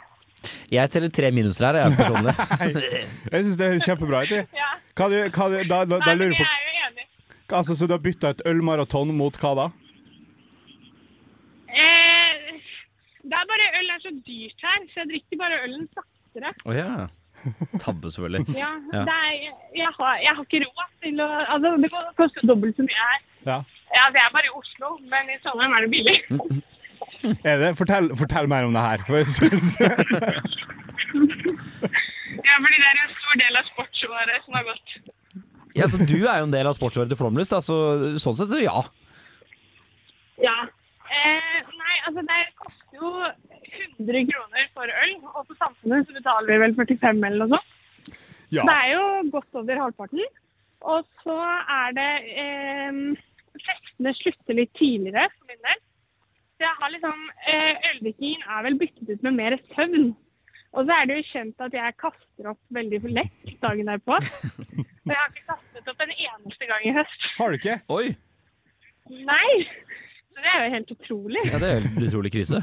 [0.71, 2.35] Jeg teller tre minuser her, jeg personlig.
[3.33, 4.35] Jeg syns det høres kjempebra ut.
[4.55, 4.69] Ja.
[4.99, 7.07] Hva du, hva du, da, da, da lurer jeg jeg
[7.51, 9.65] på altså, Så du har bytta et ølmaraton mot hva da?
[11.71, 12.61] Eh,
[13.27, 16.55] det er bare øl er så dyrt her, så jeg drikker bare ølen saktere.
[16.67, 16.93] Å ja.
[17.81, 18.57] Tabbe, selvfølgelig.
[18.59, 19.05] Ja, Ja.
[19.09, 19.37] Det er,
[19.81, 23.23] jeg, har, jeg har ikke råd til å Altså, det koster dobbelt så mye her.
[23.47, 23.61] Ja.
[23.91, 26.19] Ja, det er bare i Oslo, men i Trondheim er det billig.
[27.45, 27.71] Er det?
[27.77, 29.03] Fortell, fortell mer om det her.
[29.09, 29.75] For jeg synes,
[32.71, 34.93] fordi det er en stor del av sportsåret som har gått.
[35.75, 37.79] Ja, så Du er jo en del av sportsåret til Flåmlys, så
[38.23, 38.79] sånn sett så ja.
[40.43, 40.57] Ja.
[41.11, 43.11] Eh, nei, altså det koster jo
[43.99, 48.15] 100 kroner for øl, og for samfunnet så betaler vi vel 45 eller noe sånt.
[48.51, 48.65] Ja.
[48.67, 49.03] Det er jo
[49.35, 50.23] godt over halvparten.
[50.91, 51.37] Og så
[51.77, 53.01] er det eh,
[53.61, 55.83] Festene slutter litt tidligere for min del.
[56.57, 60.11] Så jeg har liksom eh, Øldrikkingen er vel byttet ut med mer søvn.
[60.71, 64.19] Og så er det jo kjent at jeg kaster opp veldig lett dagen derpå.
[65.01, 67.25] Og jeg har ikke kastet opp en eneste gang i høst.
[67.41, 67.79] Har du ikke?
[67.91, 68.05] Oi.
[69.11, 69.55] Nei!
[70.31, 71.43] Så det er jo helt utrolig.
[71.51, 72.61] Ja, Det er jo utrolig krise.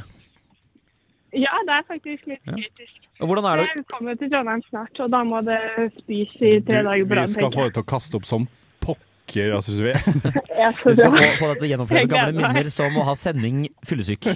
[1.36, 2.54] Ja, det er faktisk litt Ja.
[2.56, 3.02] kritisk.
[3.20, 5.60] Og hvordan er det Jeg kommer til Trondheim snart, og da må det
[6.00, 8.48] spise i tre dager på vi skal få deg til å kaste opp som
[8.80, 9.52] pokker.
[9.58, 9.91] Altså, så vi.
[9.91, 13.67] Vi Du skal få, få deg til å gjenoppleve gamle minner som å ha sending
[13.86, 14.32] fyllesyk.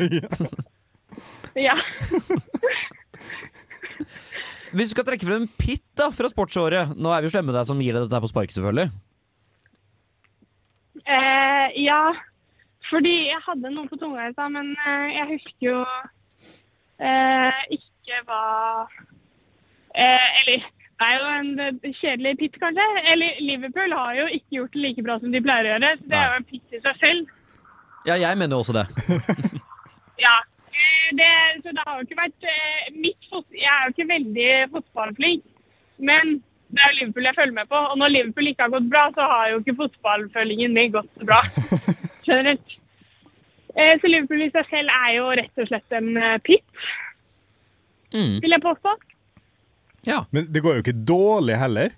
[1.60, 1.74] Ja.
[4.72, 7.52] Hvis du skal trekke frem en pitt da, fra sportsåret Nå er vi jo slemme
[7.52, 8.92] med deg som gir deg dette her på sparket, selvfølgelig.
[11.02, 12.02] Eh, ja,
[12.90, 15.80] fordi jeg hadde noe på tunga i stad, men eh, jeg husker jo
[17.02, 18.44] eh, ikke hva
[19.96, 20.68] eh, Eller
[21.02, 22.86] det er jo en eh, kjedelig pitt, kanskje.
[23.10, 25.94] Eller Liverpool har jo ikke gjort det like bra som de pleier å gjøre.
[25.98, 27.32] Så det er jo en pitt i seg selv.
[28.06, 28.88] Ja, jeg mener jo også det.
[30.22, 30.36] Ja.
[30.82, 31.32] Eh, Det,
[31.64, 33.28] så det har jo ikke vært eh, mitt.
[33.56, 35.44] Jeg er jo ikke veldig fotballflink,
[36.10, 36.34] men
[36.72, 37.82] det er jo Liverpool jeg følger med på.
[37.92, 41.28] Og når Liverpool ikke har gått bra, så har jo ikke fotballfølgingen min gått så
[41.28, 41.42] bra.
[42.28, 42.78] Generelt.
[43.76, 46.12] Eh, Så Liverpool i seg selv er jo rett og slett en
[46.44, 46.86] pit,
[48.12, 48.38] mm.
[48.44, 48.98] vil jeg påstå.
[50.08, 50.24] Ja.
[50.32, 51.98] Men det går jo ikke dårlig heller.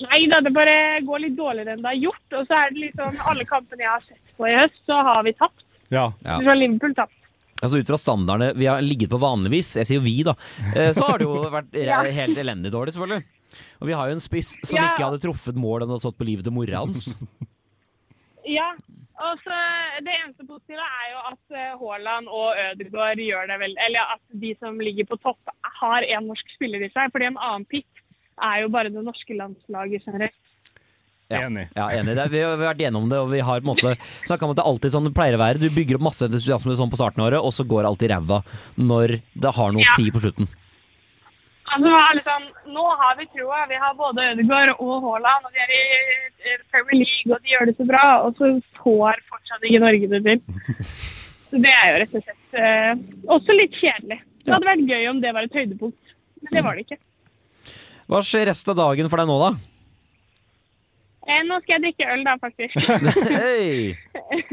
[0.00, 2.36] Nei da, det bare går litt dårligere enn det har gjort.
[2.38, 5.24] Og så er det liksom alle kampene jeg har sett på i høst, så har
[5.26, 5.64] vi tapt.
[5.92, 6.06] Ja.
[6.24, 7.16] Så har Liverpool tapt.
[7.60, 10.34] Altså Ut fra standardene vi har ligget på vanligvis, jeg sier jo vi, da,
[10.74, 11.76] eh, så har det jo vært
[12.16, 13.26] helt elendig dårlig, selvfølgelig.
[13.82, 14.86] Og vi har jo en spiss som Ja.
[14.92, 17.14] ikke hadde truffet mål den hadde stått på livet til mora hans.
[18.50, 18.70] Ja.
[19.20, 19.56] Og så
[20.00, 24.22] Det eneste positive er jo at eh, Haaland og Ødegaard gjør det vel Eller at
[24.42, 27.12] de som ligger på topp, har en norsk spiller i seg.
[27.12, 27.86] Fordi en annen pick
[28.40, 30.39] er jo bare det norske landslaget generelt.
[31.30, 31.44] Ja.
[31.46, 31.68] Enig.
[31.78, 32.14] Ja, enig.
[32.18, 33.92] Det er, vi har vært enige om det, og vi har på en måte
[34.26, 35.62] snakka om at det er alltid sånn det pleier å være.
[35.62, 38.10] Du bygger opp masse entusiasme sånn på starten av året, og så går alt i
[38.10, 38.40] ræva
[38.80, 40.50] når det har noe å si på slutten.
[41.70, 43.60] Altså, liksom, Nå har vi troa.
[43.70, 45.82] Vi har både Ødegaard og Haaland, og de er i
[46.50, 48.02] eh, Premier League, og de gjør det så bra.
[48.26, 50.42] Og så får fortsatt ikke Norge det til.
[51.50, 52.90] Så det er jo rett og slett eh,
[53.34, 54.20] også litt kjedelig.
[54.46, 56.12] Det hadde vært gøy om det var et høydepunkt,
[56.44, 56.98] men det var det ikke.
[58.10, 59.50] Hva skjer resten av dagen for deg nå, da?
[61.28, 62.76] Eh, nå skal jeg drikke øl, da, faktisk.
[63.42, 63.96] Hei!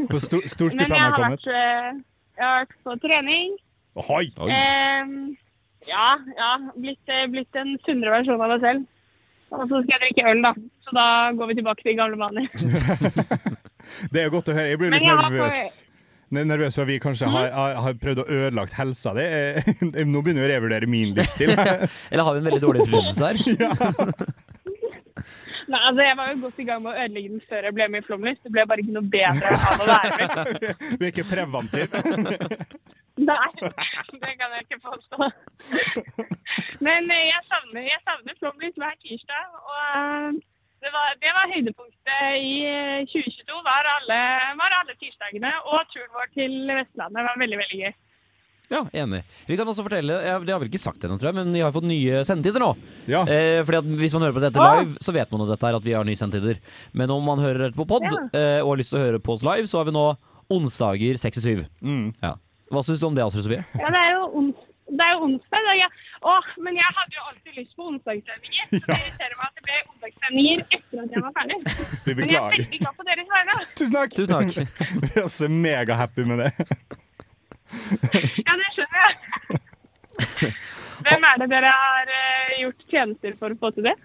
[0.09, 1.47] Hvor stor, stor Men jeg stipend har kommet?
[1.47, 2.01] vært, eh,
[2.37, 3.55] jeg har vært på trening.
[3.97, 4.25] Ohoi!
[4.51, 5.13] Eh,
[5.89, 6.51] ja, ja.
[6.75, 8.85] Blitt, eh, blitt en sunnere versjon av meg selv.
[9.55, 10.51] Og så skal jeg drikke øl, da.
[10.83, 11.05] Så da
[11.39, 12.47] går vi tilbake til gamle vaner.
[14.11, 14.67] Det er godt å høre.
[14.73, 15.77] Jeg blir litt jeg nervøs.
[16.35, 19.23] Ne- Nervøs for at vi kanskje har, har, har prøvd å ødelagt helsa di.
[20.11, 21.53] Nå begynner jeg å revurdere min livsstil.
[21.55, 23.37] Eller har vi en veldig dårlig innflytelse her?
[25.67, 27.87] Nei, altså Jeg var jo godt i gang med å ødelegge den før jeg ble
[27.91, 28.39] med i Flomlys.
[28.43, 30.85] Det ble bare ikke noe bedre av å være med.
[30.95, 31.97] Du er ikke preventiv.
[33.17, 33.49] Nei,
[34.21, 35.29] det kan jeg ikke påstå.
[36.85, 39.59] Men eh, jeg savner, jeg savner Flomlys hver tirsdag.
[39.59, 40.39] Og eh,
[40.85, 43.61] det var, det var høydepunktet i eh, 2022.
[43.67, 44.19] Var alle,
[44.61, 45.51] var alle tirsdagene.
[45.73, 47.95] Og turen vår til Vestlandet var veldig, veldig gøy.
[48.69, 49.21] Ja, enig.
[49.47, 51.61] Vi kan også fortelle, jeg, Det har vi ikke sagt ennå, tror jeg, men vi
[51.63, 52.73] har fått nye sendetider nå.
[53.07, 53.21] Ja.
[53.23, 54.81] Eh, fordi at Hvis man hører på dette Ah.
[54.81, 56.59] live, så vet man jo dette her at vi har nye sendetider.
[56.93, 58.17] Men om man hører dette på pod Ja.
[58.33, 60.17] eh, og har lyst til å høre på oss live, så har vi nå
[60.51, 61.65] onsdager 6 til 7.
[61.81, 62.13] Mm.
[62.23, 62.33] Ja.
[62.71, 63.63] Hva syns du om det, Astrid Sofie?
[63.79, 64.55] Ja, det er jo, ons
[64.87, 65.63] det er jo onsdag.
[65.67, 65.73] Da.
[65.75, 65.87] Ja.
[66.23, 68.67] Åh, men jeg hadde jo alltid lyst på onsdagssendinger.
[68.67, 71.57] Så det irriterer meg at det ble onsdagssendinger etter at jeg var ferdig.
[72.07, 73.57] Vi Men jeg er veldig glad på deres vegne.
[73.79, 74.11] Tusen takk!
[74.15, 74.49] Tusen takk.
[75.03, 76.51] Vi er også megahappy med det.
[78.47, 79.15] Ja, det skjønner jeg.
[81.07, 83.95] Hvem er det dere har eh, gjort tjenester for å få til det?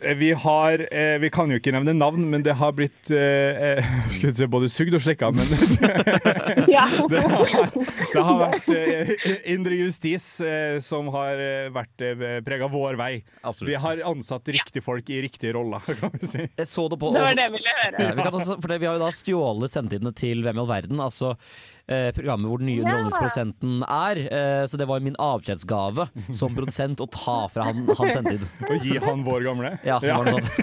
[0.00, 3.76] Eh, Vi har eh, Vi kan jo ikke nevne navn, men det har blitt eh,
[3.76, 5.46] eh, Skal jeg si både sugd og slikka, men
[6.72, 6.86] Ja.
[7.10, 7.72] det har,
[8.14, 9.12] det har vært eh,
[9.52, 11.40] indre justis eh, som har
[11.74, 13.12] vært eh, prega vår vei.
[13.42, 13.68] Absolutt.
[13.72, 16.46] Vi har ansatt riktige folk i riktige roller, kan vi si.
[16.46, 18.06] Jeg så det på Det var det jeg ville høre.
[18.06, 20.62] Ja, vi, kan også, for det, vi har jo da stjålet sendetidene til Hvem i
[20.62, 21.34] all verden, altså
[21.90, 24.22] eh, programmet hvor den nye underholdningsprodusenten er.
[24.26, 28.46] Eh, så det var min avskjedsgave som produsent å ta fra han hans sendetid.
[28.70, 29.74] Og gi han vår gamle.
[29.84, 30.56] Ja, det var noe sånt.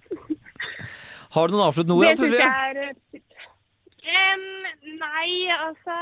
[1.34, 2.08] Har du noen avsluttende ord?
[2.08, 2.42] Det syns Sofie?
[2.42, 2.76] jeg er
[4.10, 4.36] eh,
[5.00, 5.96] Nei, altså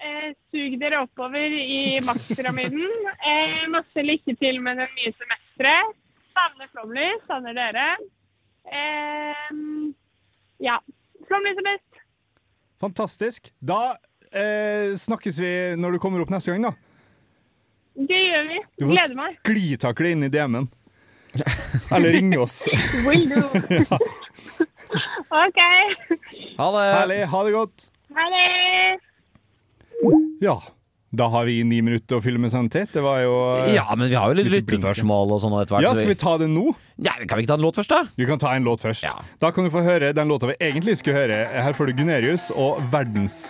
[0.00, 2.88] eh, Sug dere oppover i makspyramiden.
[3.20, 5.92] Eh, masse lykke til med det nye semesteret.
[6.32, 7.88] Savner Flåmlys, savner dere.
[8.72, 9.92] Em,
[10.64, 10.78] ja.
[11.28, 12.00] Flåmlys er best.
[12.82, 13.52] Fantastisk.
[13.60, 13.98] Da
[14.32, 16.91] eh, snakkes vi når du kommer opp neste gang, da.
[18.08, 18.60] Det gjør vi.
[18.82, 19.36] Gleder meg.
[19.42, 20.68] Du får sklitakle inn i DM-en.
[21.92, 22.62] Eller ringe oss.
[23.06, 23.40] Will do.
[25.32, 25.60] OK.
[26.58, 26.84] Ha det!
[26.92, 27.24] Herlig.
[27.32, 27.88] Ha det godt.
[28.18, 28.46] Ha det.
[30.44, 30.60] Ja.
[31.12, 32.52] Da har vi ni minutter å fylle med.
[32.72, 35.76] Det var jo eh, Ja, men vi har jo litt Litt lyttespørsmål og sånn etter
[35.76, 35.84] hvert.
[35.84, 36.72] Ja, skal vi ta det nå?
[37.04, 38.00] Ja, kan vi ikke ta en låt først, da?
[38.16, 39.04] Vi kan ta en låt først.
[39.04, 39.18] Ja.
[39.44, 41.42] Da kan du få høre den låta vi egentlig skulle høre.
[41.52, 43.42] Her får du Gunerius og verdens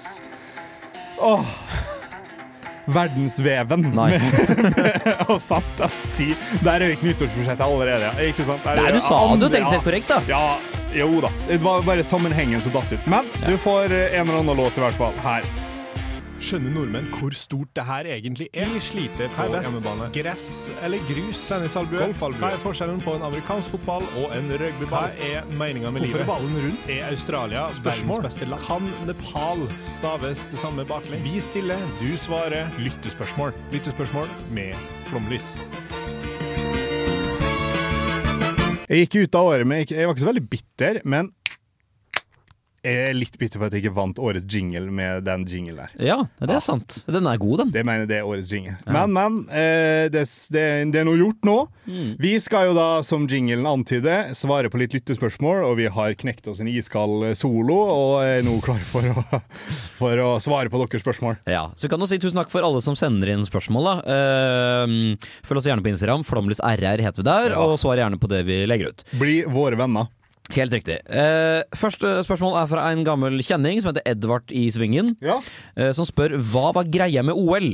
[1.23, 1.55] Åh!
[2.87, 3.83] Verdensveven.
[3.95, 4.47] Nice.
[5.29, 6.33] Og fantasi!
[6.65, 8.11] Der er vi nyttårsforsettet allerede.
[8.11, 8.29] ja.
[8.33, 8.65] Ikke sant?
[8.65, 10.21] Der- Nei, du sa det du tenkte teknisk korrekt, da.
[10.29, 10.59] Ja,
[10.97, 11.31] jo da.
[11.49, 13.07] Det var bare sammenhengen som datt ut.
[13.07, 15.47] Men du får eh, en eller annen låt i hvert fall her.
[16.43, 18.67] Skjønner nordmenn hvor stort det her egentlig er?
[18.73, 20.09] Vi sliter på hjemmebane.
[20.17, 20.47] Gress
[20.83, 21.45] eller grus?
[21.47, 22.09] Tennisalbue?
[22.19, 25.13] Hva er forskjellen på en amerikansk fotball og en rugbyball?
[25.15, 26.25] Hva er meninga med livet?
[26.25, 26.89] Hvorfor er ballen rundt?
[26.91, 28.67] Er Australia verdens beste land?
[28.67, 31.23] Kan Nepal staves det samme baklengs?
[31.29, 32.67] Vi stiller, du svarer.
[32.83, 33.55] Lyttespørsmål.
[33.77, 34.75] Lyttespørsmål med
[35.13, 35.55] flomlys.
[38.91, 41.31] Jeg gikk ut av året med Jeg var ikke så veldig bitter, men
[42.83, 45.93] jeg er litt bitter for at jeg ikke vant årets jingle med den jinglen der.
[46.03, 46.97] Ja, det er sant.
[47.07, 47.73] Den er god, den.
[47.75, 48.75] Det mener jeg det er årets jingle.
[48.91, 49.37] Men, men.
[49.55, 51.57] Eh, det, det, det er noe gjort nå.
[51.87, 52.09] Mm.
[52.23, 56.49] Vi skal jo da, som jinglen antyder, svare på litt lyttespørsmål, og vi har knekt
[56.51, 59.23] oss en iskald solo og er nå klar for å,
[60.01, 61.39] for å svare på deres spørsmål.
[61.47, 63.93] Ja, så vi kan jo si tusen takk for alle som sender inn spørsmål.
[63.93, 64.17] da.
[64.17, 66.27] Eh, følg oss gjerne på Instagram.
[66.27, 69.07] Flomlys RR heter vi der, og svar gjerne på det vi legger ut.
[69.23, 70.11] Bli våre venner.
[70.53, 70.99] Helt riktig.
[71.09, 75.15] Eh, første spørsmål er fra en gammel kjenning som heter Edvard i Svingen.
[75.25, 77.71] Eh, som spør hva var greia med OL?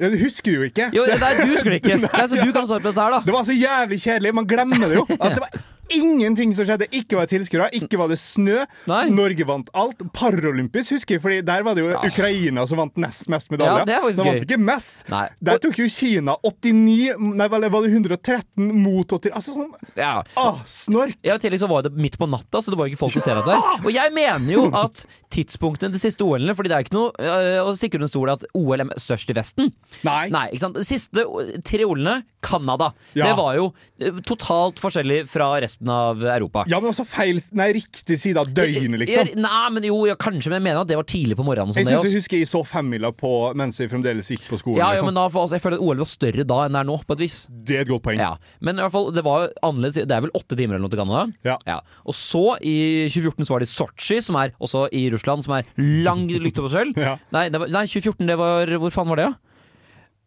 [0.00, 0.86] Ja, Du husker jo ikke.
[0.96, 1.98] Jo, nei, du husker det ikke.
[2.06, 3.20] Nei, så du kan svare på dette her, da.
[3.26, 4.32] Det var så jævlig kjedelig.
[4.38, 5.04] Man glemmer det jo.
[5.20, 6.88] Altså, det var ingenting som skjedde.
[6.96, 8.62] Ikke var det tilskuere, ikke var det snø.
[9.10, 10.02] Norge vant alt.
[10.16, 13.82] Paralympisk husker jeg, Fordi der var det jo Ukraina som vant nest mest medaljer.
[13.82, 15.04] Ja, det var de vant ikke mest.
[15.10, 15.26] Nei.
[15.40, 20.22] Der tok jo Kina 89 Nei, var det 113 mot 80 Altså sånn Ja.
[20.38, 21.16] ah, Snork.
[21.26, 23.24] Ja, I tillegg så var det midt på natta, så det var ikke folk som
[23.24, 23.54] ser dette.
[23.56, 27.12] der, Og jeg mener jo at tidspunktene de siste OL-ene Fordi det er ikke noe
[27.18, 29.70] øh, å stikke under stol at OL er størst i Vesten.
[30.06, 30.28] Nei.
[30.50, 30.80] ikke sant?
[30.86, 31.24] Siste
[31.66, 32.90] tre OL-ene, Canada.
[33.14, 33.30] Ja.
[33.30, 33.70] Det var jo
[34.02, 36.64] øh, totalt forskjellig fra resten av Europa.
[36.68, 39.30] Ja, men også feil Nei, riktig side av døgnet, liksom.
[39.40, 41.72] Nei, men jo, ja, kanskje, men jeg mener at det var tidlig på morgenen.
[41.72, 42.20] Sånn Jeg synes jeg altså.
[42.20, 44.80] husker jeg så femmila på mens jeg fremdeles gikk på skolen.
[44.82, 45.10] Ja, ja, liksom.
[45.10, 47.16] men da, altså, jeg føler at OL var større da enn det er nå, på
[47.16, 47.38] et vis.
[47.50, 48.20] Det er et godt poeng.
[48.20, 48.32] Ja.
[48.60, 50.00] Men i hvert fall, det var annerledes.
[50.04, 51.56] Det er vel åtte timer eller noe til Canada?
[51.66, 51.80] Ja.
[52.04, 55.68] Og så, i 2014, så var det Sotsji, som er også i Russland, som er
[55.78, 56.98] lang lykte på selv
[57.34, 59.36] nei, det var, nei, 2014, det var Hvor faen var det, da?
[59.36, 59.49] Eh,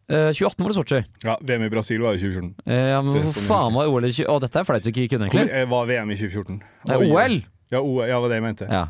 [0.08, 1.00] 2018 var det Sotsji.
[1.24, 2.50] Ja, VM i Brasil var i 2014.
[2.66, 4.28] Eh, ja, men hvor faen var OL i 20...
[4.28, 5.62] Å, dette er flaut du ikke kunne, egentlig.
[5.64, 6.60] Hvor var VM i 2014?
[6.90, 7.38] Nei, OL?
[7.72, 8.68] Ja, OL, ja, var det jeg mente.
[8.68, 8.84] Ja.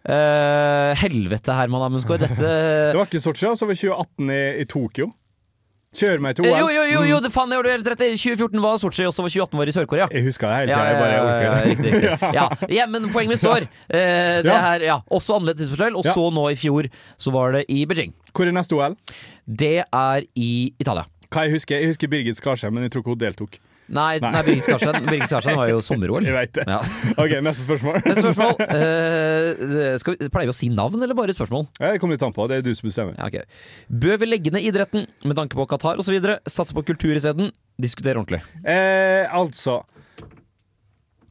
[0.00, 2.22] Uh, helvete, Herman Amundsgaard.
[2.24, 5.10] Dette Det var ikke Sotsji, så var 2018 i, i Tokyo.
[5.90, 6.60] Kjør meg til Eh, OL.
[6.60, 7.22] Jo, jo, jo, jo Mm.
[7.24, 7.98] det faen, jeg gjorde helt rett.
[8.14, 10.06] 2014 var Sotsji, og så var 2018 var i Sør-Korea.
[10.12, 10.86] Jeg husker det hele Ja, tida.
[10.86, 11.66] Jeg bare ja, orker ja, det.
[11.66, 12.32] riktig, riktig.
[12.38, 12.48] Ja.
[12.70, 13.66] ja, men poenget mitt står.
[13.90, 14.74] Eh, det Ja.
[14.74, 15.96] er ja, også annerledes tidsforskjell.
[15.98, 16.12] Og Ja.
[16.14, 16.86] så nå i fjor
[17.18, 18.12] så var det i Beijing.
[18.32, 18.94] Hvor er neste OL?
[19.48, 21.06] Det er i Italia.
[21.28, 21.74] Hva jeg husker?
[21.80, 23.58] Jeg husker Birgit Skarsheim, men jeg tror ikke hun deltok.
[23.90, 24.30] Nei, Nei.
[24.30, 24.42] nei.
[24.46, 26.22] Birgit Skarstein var jo sommer-OL.
[26.26, 26.66] Jeg vet det.
[26.70, 26.78] Ja.
[27.22, 27.98] Ok, neste spørsmål.
[28.06, 28.54] Neste spørsmål.
[28.70, 31.66] Uh, skal vi, pleier vi å si navn, eller bare spørsmål?
[31.80, 32.46] Ja, Det kommer litt an på.
[32.50, 33.16] Det er du som bestemmer.
[33.18, 33.44] Ja, okay.
[33.90, 36.16] Bør vi legge ned idretten med tanke på Qatar osv.?
[36.46, 37.50] Satse på kultur isteden?
[37.80, 38.42] Diskutere ordentlig.
[38.62, 39.80] Eh, altså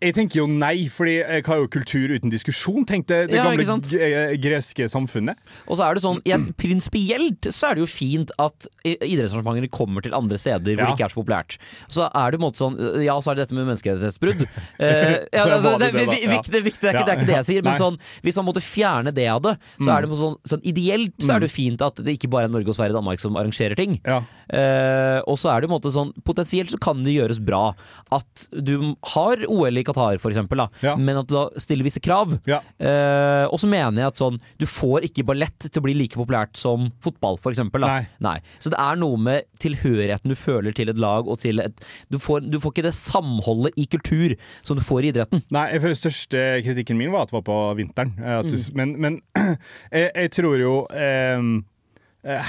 [0.01, 2.85] Jeg tenker jo nei, fordi jeg har jo kultur uten diskusjon.
[2.87, 3.65] tenkte det, Ja, gamle
[3.99, 5.35] eh, greske samfunnet.
[5.67, 9.69] Og så er det sånn, i et Prinsipielt så er det jo fint at idrettsarrangementer
[9.73, 10.87] kommer til andre steder hvor Ja.
[10.87, 11.57] det ikke er så populært.
[11.91, 14.41] Så er det på en måte sånn Ja, så er det dette med menneskerettighetsbrudd.
[14.43, 17.45] uh, ja, altså, det, det det, viktig, det er ikke, det er ikke det jeg
[17.51, 19.95] sier, men sånn, hvis man måtte fjerne det av det, så Mm.
[19.97, 22.45] er det på sånn, sånn Ideelt så er det jo fint at det ikke bare
[22.45, 23.99] er Norge og Sverige og Danmark som arrangerer ting.
[24.05, 24.21] Ja.
[24.49, 27.75] Eh, og så er det på en måte sånn Potensielt så kan det gjøres bra
[28.11, 30.19] at du har OL i Qatar,
[30.63, 30.95] da, Ja.
[30.95, 32.37] men at du da stiller visse krav.
[32.49, 32.61] Ja.
[32.79, 36.15] Eh, og så mener jeg at sånn Du får ikke ballett til å bli like
[36.19, 37.81] populært som fotball, for eksempel.
[38.23, 38.37] Nei.
[38.59, 42.17] Så det er noe med tilhørigheten du føler til et lag, og til et Du
[42.21, 45.43] får, du får ikke det samholdet i kultur som du får i idretten.
[45.51, 48.13] Nei, føler største kritikken min var at det var på vinteren.
[48.19, 48.75] Eh, du, Mm.
[48.75, 49.21] Men, men
[49.91, 51.41] jeg, jeg tror jo eh,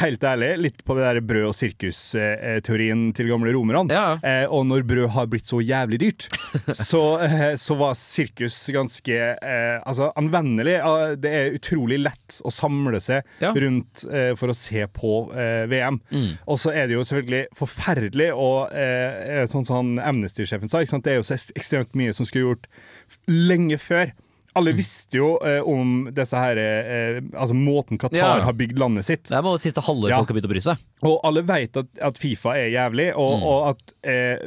[0.00, 3.88] Helt ærlig, litt på det der brød- og sirkus-teorien til gamle romerne.
[4.26, 6.26] Eh, og når brød har blitt så jævlig dyrt,
[6.76, 10.78] så, eh, så var sirkus ganske eh, altså, anvendelig.
[11.22, 13.52] Det er utrolig lett å samle seg Ja.
[13.56, 16.00] rundt eh, for å se på eh, VM.
[16.12, 16.30] Mm.
[16.46, 21.20] Og så er det jo selvfølgelig forferdelig, og eh, sånn som Amnesty-sjefen sa, det er
[21.20, 22.66] jo så ekstremt mye som skulle gjort
[23.30, 24.12] lenge før.
[24.60, 28.32] Alle visste jo eh, om disse her eh, Altså måten Qatar Ja.
[28.46, 29.24] har bygd landet sitt.
[29.28, 30.20] Det er bare siste halvår Ja.
[30.20, 30.84] folk har begynt å bry seg.
[31.02, 33.46] Og alle vet at, at Fifa er jævlig, og, Mm.
[33.50, 34.38] og at eh,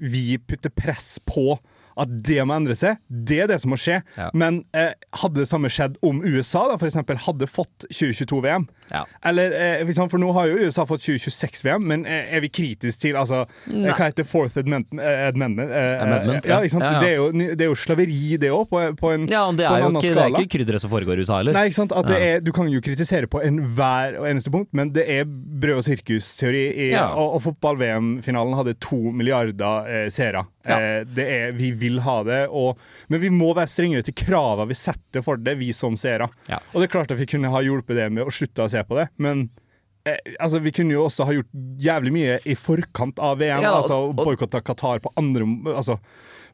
[0.00, 1.58] vi putter press på
[1.96, 2.96] at det må endre seg.
[3.08, 4.02] Det er det som må skje.
[4.16, 4.30] Ja.
[4.34, 8.68] Men eh, hadde det samme skjedd om USA da, for eksempel, hadde fått 2022-VM?
[8.90, 9.04] Ja.
[9.24, 13.16] Eller, eh, for nå har jo USA fått 2026-VM, men eh, er vi kritiske til
[13.16, 13.90] altså, eh, Nei.
[13.94, 15.00] Hva heter Fourth Amendment?
[15.02, 16.60] eh, amendment, eh, Amendment, ja.
[17.00, 19.72] Det, er jo, det er jo slaveri, det òg, på, på en, Ja, det på
[19.72, 20.40] er en jo annen ikke, det er skala.
[20.44, 21.56] ikke krydderet som foregår i USA heller.
[21.56, 21.92] Nei, ikke sant?
[21.96, 22.26] At det Ja.
[22.36, 25.84] er, du kan jo kritisere på enhver og eneste punkt, men det er brød- og
[25.86, 26.64] sirkusteori.
[26.70, 27.06] i- Ja.
[27.14, 30.44] Og, og fotball-VM-finalen hadde to milliarder eh, seere.
[30.66, 30.76] Ja.
[30.76, 32.76] Eh, det er, vi vil ha det, og,
[33.08, 36.28] men vi må være strengere til kravene vi setter for det, vi som seere.
[36.50, 36.58] Ja.
[36.74, 38.82] Og det er klart at vi kunne ha hjulpet det med å slutte å se
[38.84, 39.46] på det, men
[40.04, 43.62] eh, altså, vi kunne jo også ha gjort jævlig mye i forkant av VM.
[43.64, 45.96] Ja, og- altså og- Boikotta Qatar på andre altså,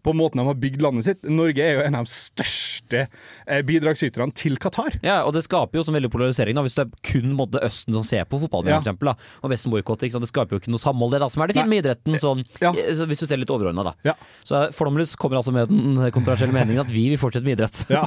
[0.06, 1.24] på måten de har bygd landet sitt.
[1.26, 4.98] Norge er jo en av de største eh, bidragsyterne til Qatar.
[5.02, 7.96] Ja, og det skaper jo sånn veldig polarisering da, hvis det er kun måtte Østen
[7.96, 8.78] som ser på fotball, Ja.
[8.78, 10.12] for eksempel, da, og Vesten boikotter.
[10.16, 12.44] Det skaper jo ikke noe samhold, det da, som er det fine med idretten, sånn,
[12.62, 12.70] ja.
[12.72, 13.94] hvis du ser litt overordna, da.
[14.06, 14.14] Ja.
[14.46, 17.82] Så Flomlys kommer altså med den kontroversielle meningen at vi vil fortsette med idrett.
[17.90, 18.06] Ja.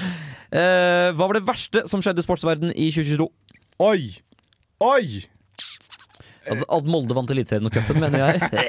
[0.58, 3.30] eh, hva var det verste som skjedde i sportsverdenen i 2022?
[3.86, 4.10] Oi!
[4.82, 5.06] Oi!
[6.46, 8.66] At, at Molde vant Eliteserien og cupen, mener jeg.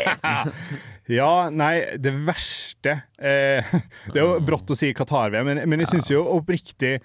[1.08, 3.76] Ja, nei, det verste eh,
[4.12, 6.98] Det er jo brått å si Qatar-VM, men, men jeg syns jo oppriktig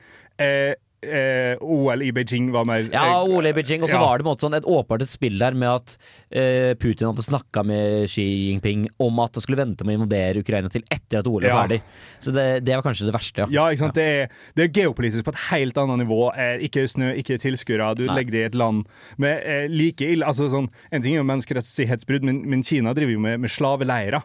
[0.42, 0.72] eh,
[1.02, 3.82] eh, OL i Beijing var mer Ja, OL i Beijing.
[3.82, 4.02] Og så ja.
[4.04, 5.94] var det måte sånn et åpenbart spill der med at
[6.30, 10.42] eh, Putin hadde snakka med Xi Jinping om at det skulle vente med å invadere
[10.44, 11.58] Ukraina til etter at OL er Ja.
[11.62, 11.80] ferdig.
[12.22, 13.66] Så det, det var kanskje det verste, ja.
[13.72, 13.90] Ja?
[13.92, 16.20] Det, er, det er geopolitisk på et helt annet nivå.
[16.38, 17.92] Eh, ikke snø, ikke tilskuere.
[17.98, 18.16] Du Nei.
[18.20, 18.86] legger det i et land
[19.22, 23.16] med eh, like ille altså, sånn, En ting er jo menneskerettighetsbrudd, men, men Kina driver
[23.16, 24.22] jo med, med slaveleirer.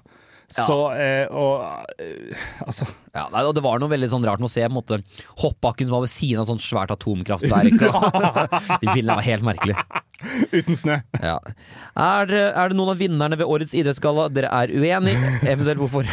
[0.47, 1.59] Så eh, Og
[1.99, 2.85] eh, altså
[3.17, 5.01] Ja, nei, og Det var noe veldig sånn rart med å se på en måte,
[5.41, 7.79] hoppbakken som var ved siden av sånn svært atomkraftverk.
[7.81, 9.77] De bildene var helt merkelig.
[10.49, 10.95] Uten snø.
[11.21, 11.35] Ja.
[11.97, 15.13] Er, det, er det noen av vinnerne ved årets idrettsgalla dere er uenig?
[15.45, 16.09] Eventuelt hvorfor?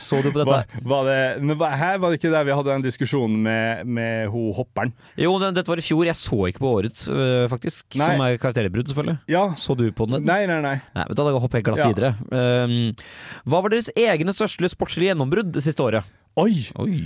[0.00, 0.62] Så du på dette?
[0.80, 4.30] Var, var det, men her var det ikke der vi hadde den diskusjonen med, med
[4.32, 4.94] ho hopperen?
[5.20, 6.06] Jo, det, dette var i fjor.
[6.08, 7.84] Jeg så ikke på årets, øh, faktisk.
[8.00, 8.08] Nei.
[8.08, 9.18] Som er karakterbrudd, selvfølgelig.
[9.32, 9.44] Ja.
[9.60, 10.24] Så du på den?
[10.28, 10.76] Nei, nei, nei.
[10.96, 11.90] Nei, du, Da hopper jeg glatt Ja.
[11.92, 12.14] videre.
[12.32, 12.96] Um,
[13.44, 16.01] hva var deres egne største sportslige gjennombrudd det siste året?
[16.40, 16.54] Oi!
[16.80, 16.98] Oi.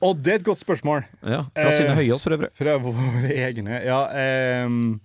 [0.00, 1.02] Og det er et godt spørsmål.
[1.26, 2.50] Ja, Fra Eh, Synne Høyås, for øvrig.
[2.56, 3.80] Fra våre egne.
[3.84, 5.00] Ja ehm,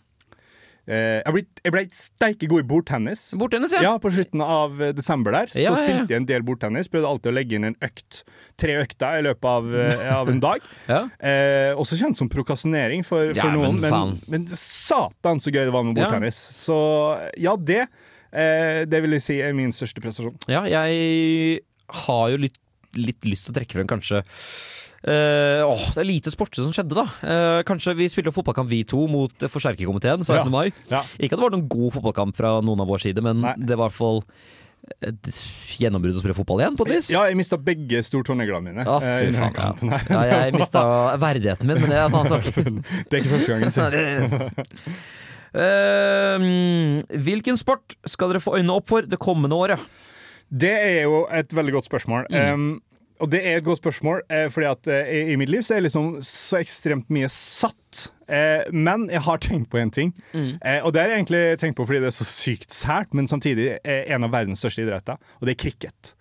[0.88, 3.24] eh, jeg ble, jeg ble steike god i bordtennis.
[3.42, 3.82] Bordtennis, ja.
[3.84, 6.88] Ja, På slutten av eh, desember der Ja, Så spilte jeg en del bordtennis.
[6.94, 8.22] Prøvde alltid å legge inn en økt.
[8.62, 10.62] Tre økter i løpet av, eh, av en dag.
[10.94, 11.02] Ja.
[11.20, 14.16] Eh, også kjent som prokastinering for, for men noen, men, faen.
[14.32, 16.06] men, satan så gøy det var med Ja.
[16.06, 16.38] bordtennis.
[16.62, 16.78] Så
[17.42, 17.88] ja, det.
[18.32, 20.38] Eh, det vil jeg si er min største prestasjon.
[20.48, 21.60] Ja, jeg
[22.06, 22.56] har jo litt,
[22.98, 24.24] litt lyst til å trekke frem kanskje
[25.06, 27.04] Uh, åh, Det er lite sportslig som skjedde, da.
[27.22, 30.40] Uh, kanskje vi spiller fotballkamp vi to mot eh, forsterkerkomiteen 16.
[30.40, 30.46] Ja.
[30.50, 30.72] mai.
[30.90, 31.04] Ja.
[31.20, 33.84] Ikke at det var noen god fotballkamp fra noen av vår side, men det var
[33.84, 34.24] i hvert fall
[35.06, 35.30] et
[35.78, 37.12] gjennombrudd å spille fotball igjen, på et vis.
[37.14, 38.86] Ja, jeg mista begge stortåneglene mine.
[38.86, 39.94] Eh, fy faen.
[39.94, 40.02] Ja.
[40.26, 40.84] ja, jeg mista
[41.28, 42.50] verdigheten min, men det er en annen sak.
[42.50, 43.78] Det er ikke første gangen.
[43.78, 44.96] Nei, det-
[45.56, 46.42] Eh,
[47.24, 49.80] hvilken sport skal dere få øynene opp for det kommende året?
[50.52, 52.28] Det er jo et veldig godt spørsmål.
[52.28, 52.52] Mm.
[52.52, 52.66] Um,
[53.24, 55.86] og det er et godt spørsmål, eh, fordi at eh, i, mitt liv så er
[55.86, 58.10] liksom så ekstremt mye satt.
[58.28, 60.60] Eh, men jeg har tenkt på en ting, Mm.
[60.84, 63.78] og det har jeg egentlig tenkt på fordi det er så sykt sært, men samtidig
[63.84, 66.16] er en av verdens største idretter, og det er cricket.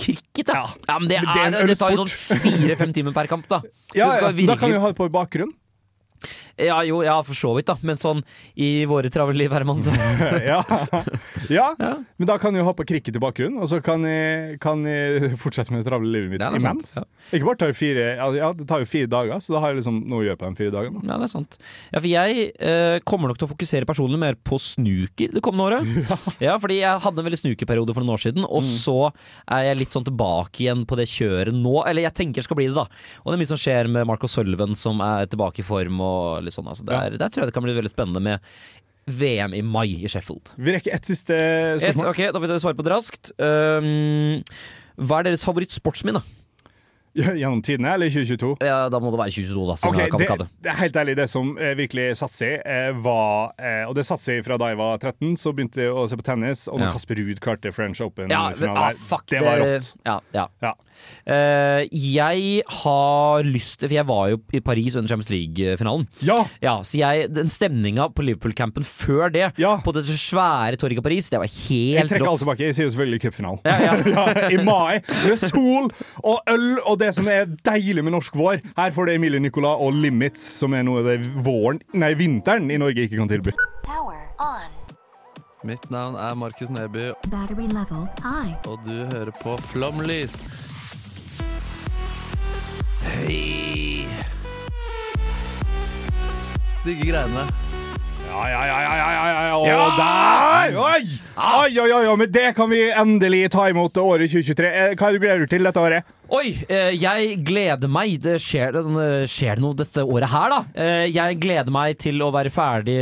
[0.00, 0.66] Cricket, ja.
[0.88, 3.62] ja men det, er, det det, tar jo sånn fire-fem timer per kamp, da.
[3.94, 5.50] Ja, ja, da kan vi ha det på i bakgrunn.
[6.60, 7.76] Ja, jo, ja, for så vidt, da.
[7.86, 8.20] Men sånn
[8.60, 9.94] i våre travle liv, Herman, så
[10.52, 10.60] ja.
[11.58, 11.68] ja.
[11.78, 15.72] men da kan jeg på cricket i bakgrunnen, og så kan jeg, kan jeg fortsette
[15.72, 16.96] med det travle livet mitt imens.
[16.98, 17.04] ja.
[17.32, 19.80] Ikke bare tar det fire ja, det tar jo fire dager, så da har jeg
[19.80, 21.02] liksom noe å gjøre på de fire dagene.
[21.06, 21.58] Ja, det er sant.
[21.92, 25.68] Ja, for jeg eh, kommer nok til å fokusere personlig mer på snooker det kommende
[25.70, 26.08] året.
[26.46, 28.72] Ja, fordi jeg hadde en veldig snookerperiode for noen år siden, og Mm.
[28.76, 28.94] så
[29.48, 31.80] er jeg litt sånn tilbake igjen på det kjøret nå.
[31.88, 32.84] Eller jeg tenker skal bli det, da.
[33.22, 36.42] Og det er mye som skjer med Marco Sullivan, som er tilbake i form og
[36.44, 36.68] litt sånn.
[36.68, 38.40] Altså, det er, Der tror jeg det kan bli veldig spennende med
[39.10, 40.52] VM i mai i Sheffield.
[40.58, 42.10] Vi rekker ett siste Et, spørsmål.
[42.12, 43.32] ok, Da vil jeg svare på det raskt.
[43.38, 44.42] Um,
[45.00, 46.22] hva er deres favorittsportsminne?
[47.10, 48.52] Gjennom tidene, eller 2022?
[48.62, 49.74] Ja, Da må det være 2022, da.
[49.88, 50.46] okay, det, det.
[50.62, 54.04] det er helt ærlig, det som eh, virkelig satser i, eh, var eh, Og det
[54.06, 56.86] satser fra da jeg var 13, så begynte jeg å se på tennis, og når
[56.86, 56.92] Ja.
[56.94, 59.90] Kasper Ruud klarte French Ja, men, Open-finalen ah, der, fuck, det var rått.
[60.06, 60.46] Ja, ja.
[60.62, 60.72] Ja.
[61.26, 66.06] Eh, jeg har lyst til For jeg var jo i Paris under Champions League-finalen.
[66.24, 66.78] Ja.
[66.86, 69.50] Så jeg, den stemninga på Liverpool-campen før det,
[69.84, 72.00] på det svære torget i Paris, det var helt rått.
[72.00, 72.66] Jeg trekker alt tilbake.
[72.70, 73.60] Jeg sier jo selvfølgelig cupfinalen.
[73.64, 74.48] Ja, ja.
[74.50, 75.90] I mai, med sol
[76.24, 78.60] og øl og det som er deilig med norsk vår.
[78.76, 82.78] Her får det Emilie Nicolas og Limits, som er noe det våren, nei, vinteren i
[82.80, 83.54] Norge ikke kan tilby.
[85.60, 88.54] Mitt navn er Markus Neby, Battery level high.
[88.68, 90.40] og du hører på Flomlys.
[93.02, 94.06] Hei!
[96.84, 97.69] Digge greiene.
[98.30, 100.76] Ja, ja, ja, ja, ja, ja, ja, og der!
[100.78, 101.02] Oi!
[101.40, 104.68] Oi, oi, oi, oi, men det kan vi endelig ta imot året 2023.
[104.70, 106.10] Eh, Hva er det du gleder deg til dette året?
[106.30, 108.12] Oi, eh, jeg gleder meg.
[108.22, 110.60] Det skjer, det, sånn, eh, skjer det noe dette året her, da?
[110.78, 112.98] Eh, jeg gleder meg til å være ferdig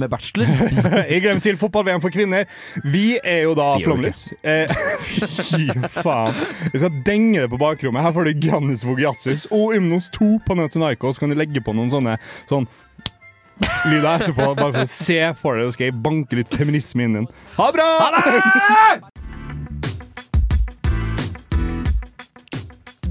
[0.00, 0.50] med bachelor.
[1.12, 2.48] Jeg glemmer til fotball-VM for kvinner.
[2.82, 4.24] Vi er jo da Det gjør du Flomlys.
[4.42, 4.74] Eh,
[5.52, 5.68] Fy
[6.00, 6.40] faen.
[6.72, 8.02] Jeg skal denge det på bakrommet.
[8.02, 12.16] Her får du Giannis Vogiatsis og Ymnos 2 så Kan du legge på noen sånne
[12.50, 12.66] sånn
[13.90, 15.68] lyder etterpå, bare for å se for deg.
[15.68, 17.30] Så skal jeg banke litt feminisme inn i den.
[17.56, 17.90] Ha det bra!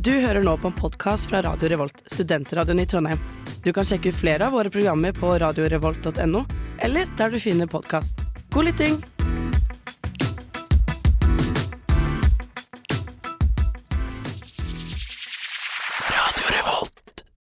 [0.06, 3.22] Du hører nå på en podkast fra Radio Revolt, studentradioen i Trondheim.
[3.66, 6.46] Du kan sjekke ut flere av våre programmer på radiorevolt.no,
[6.86, 8.22] eller der du finner podkast.
[8.54, 9.02] God lytting!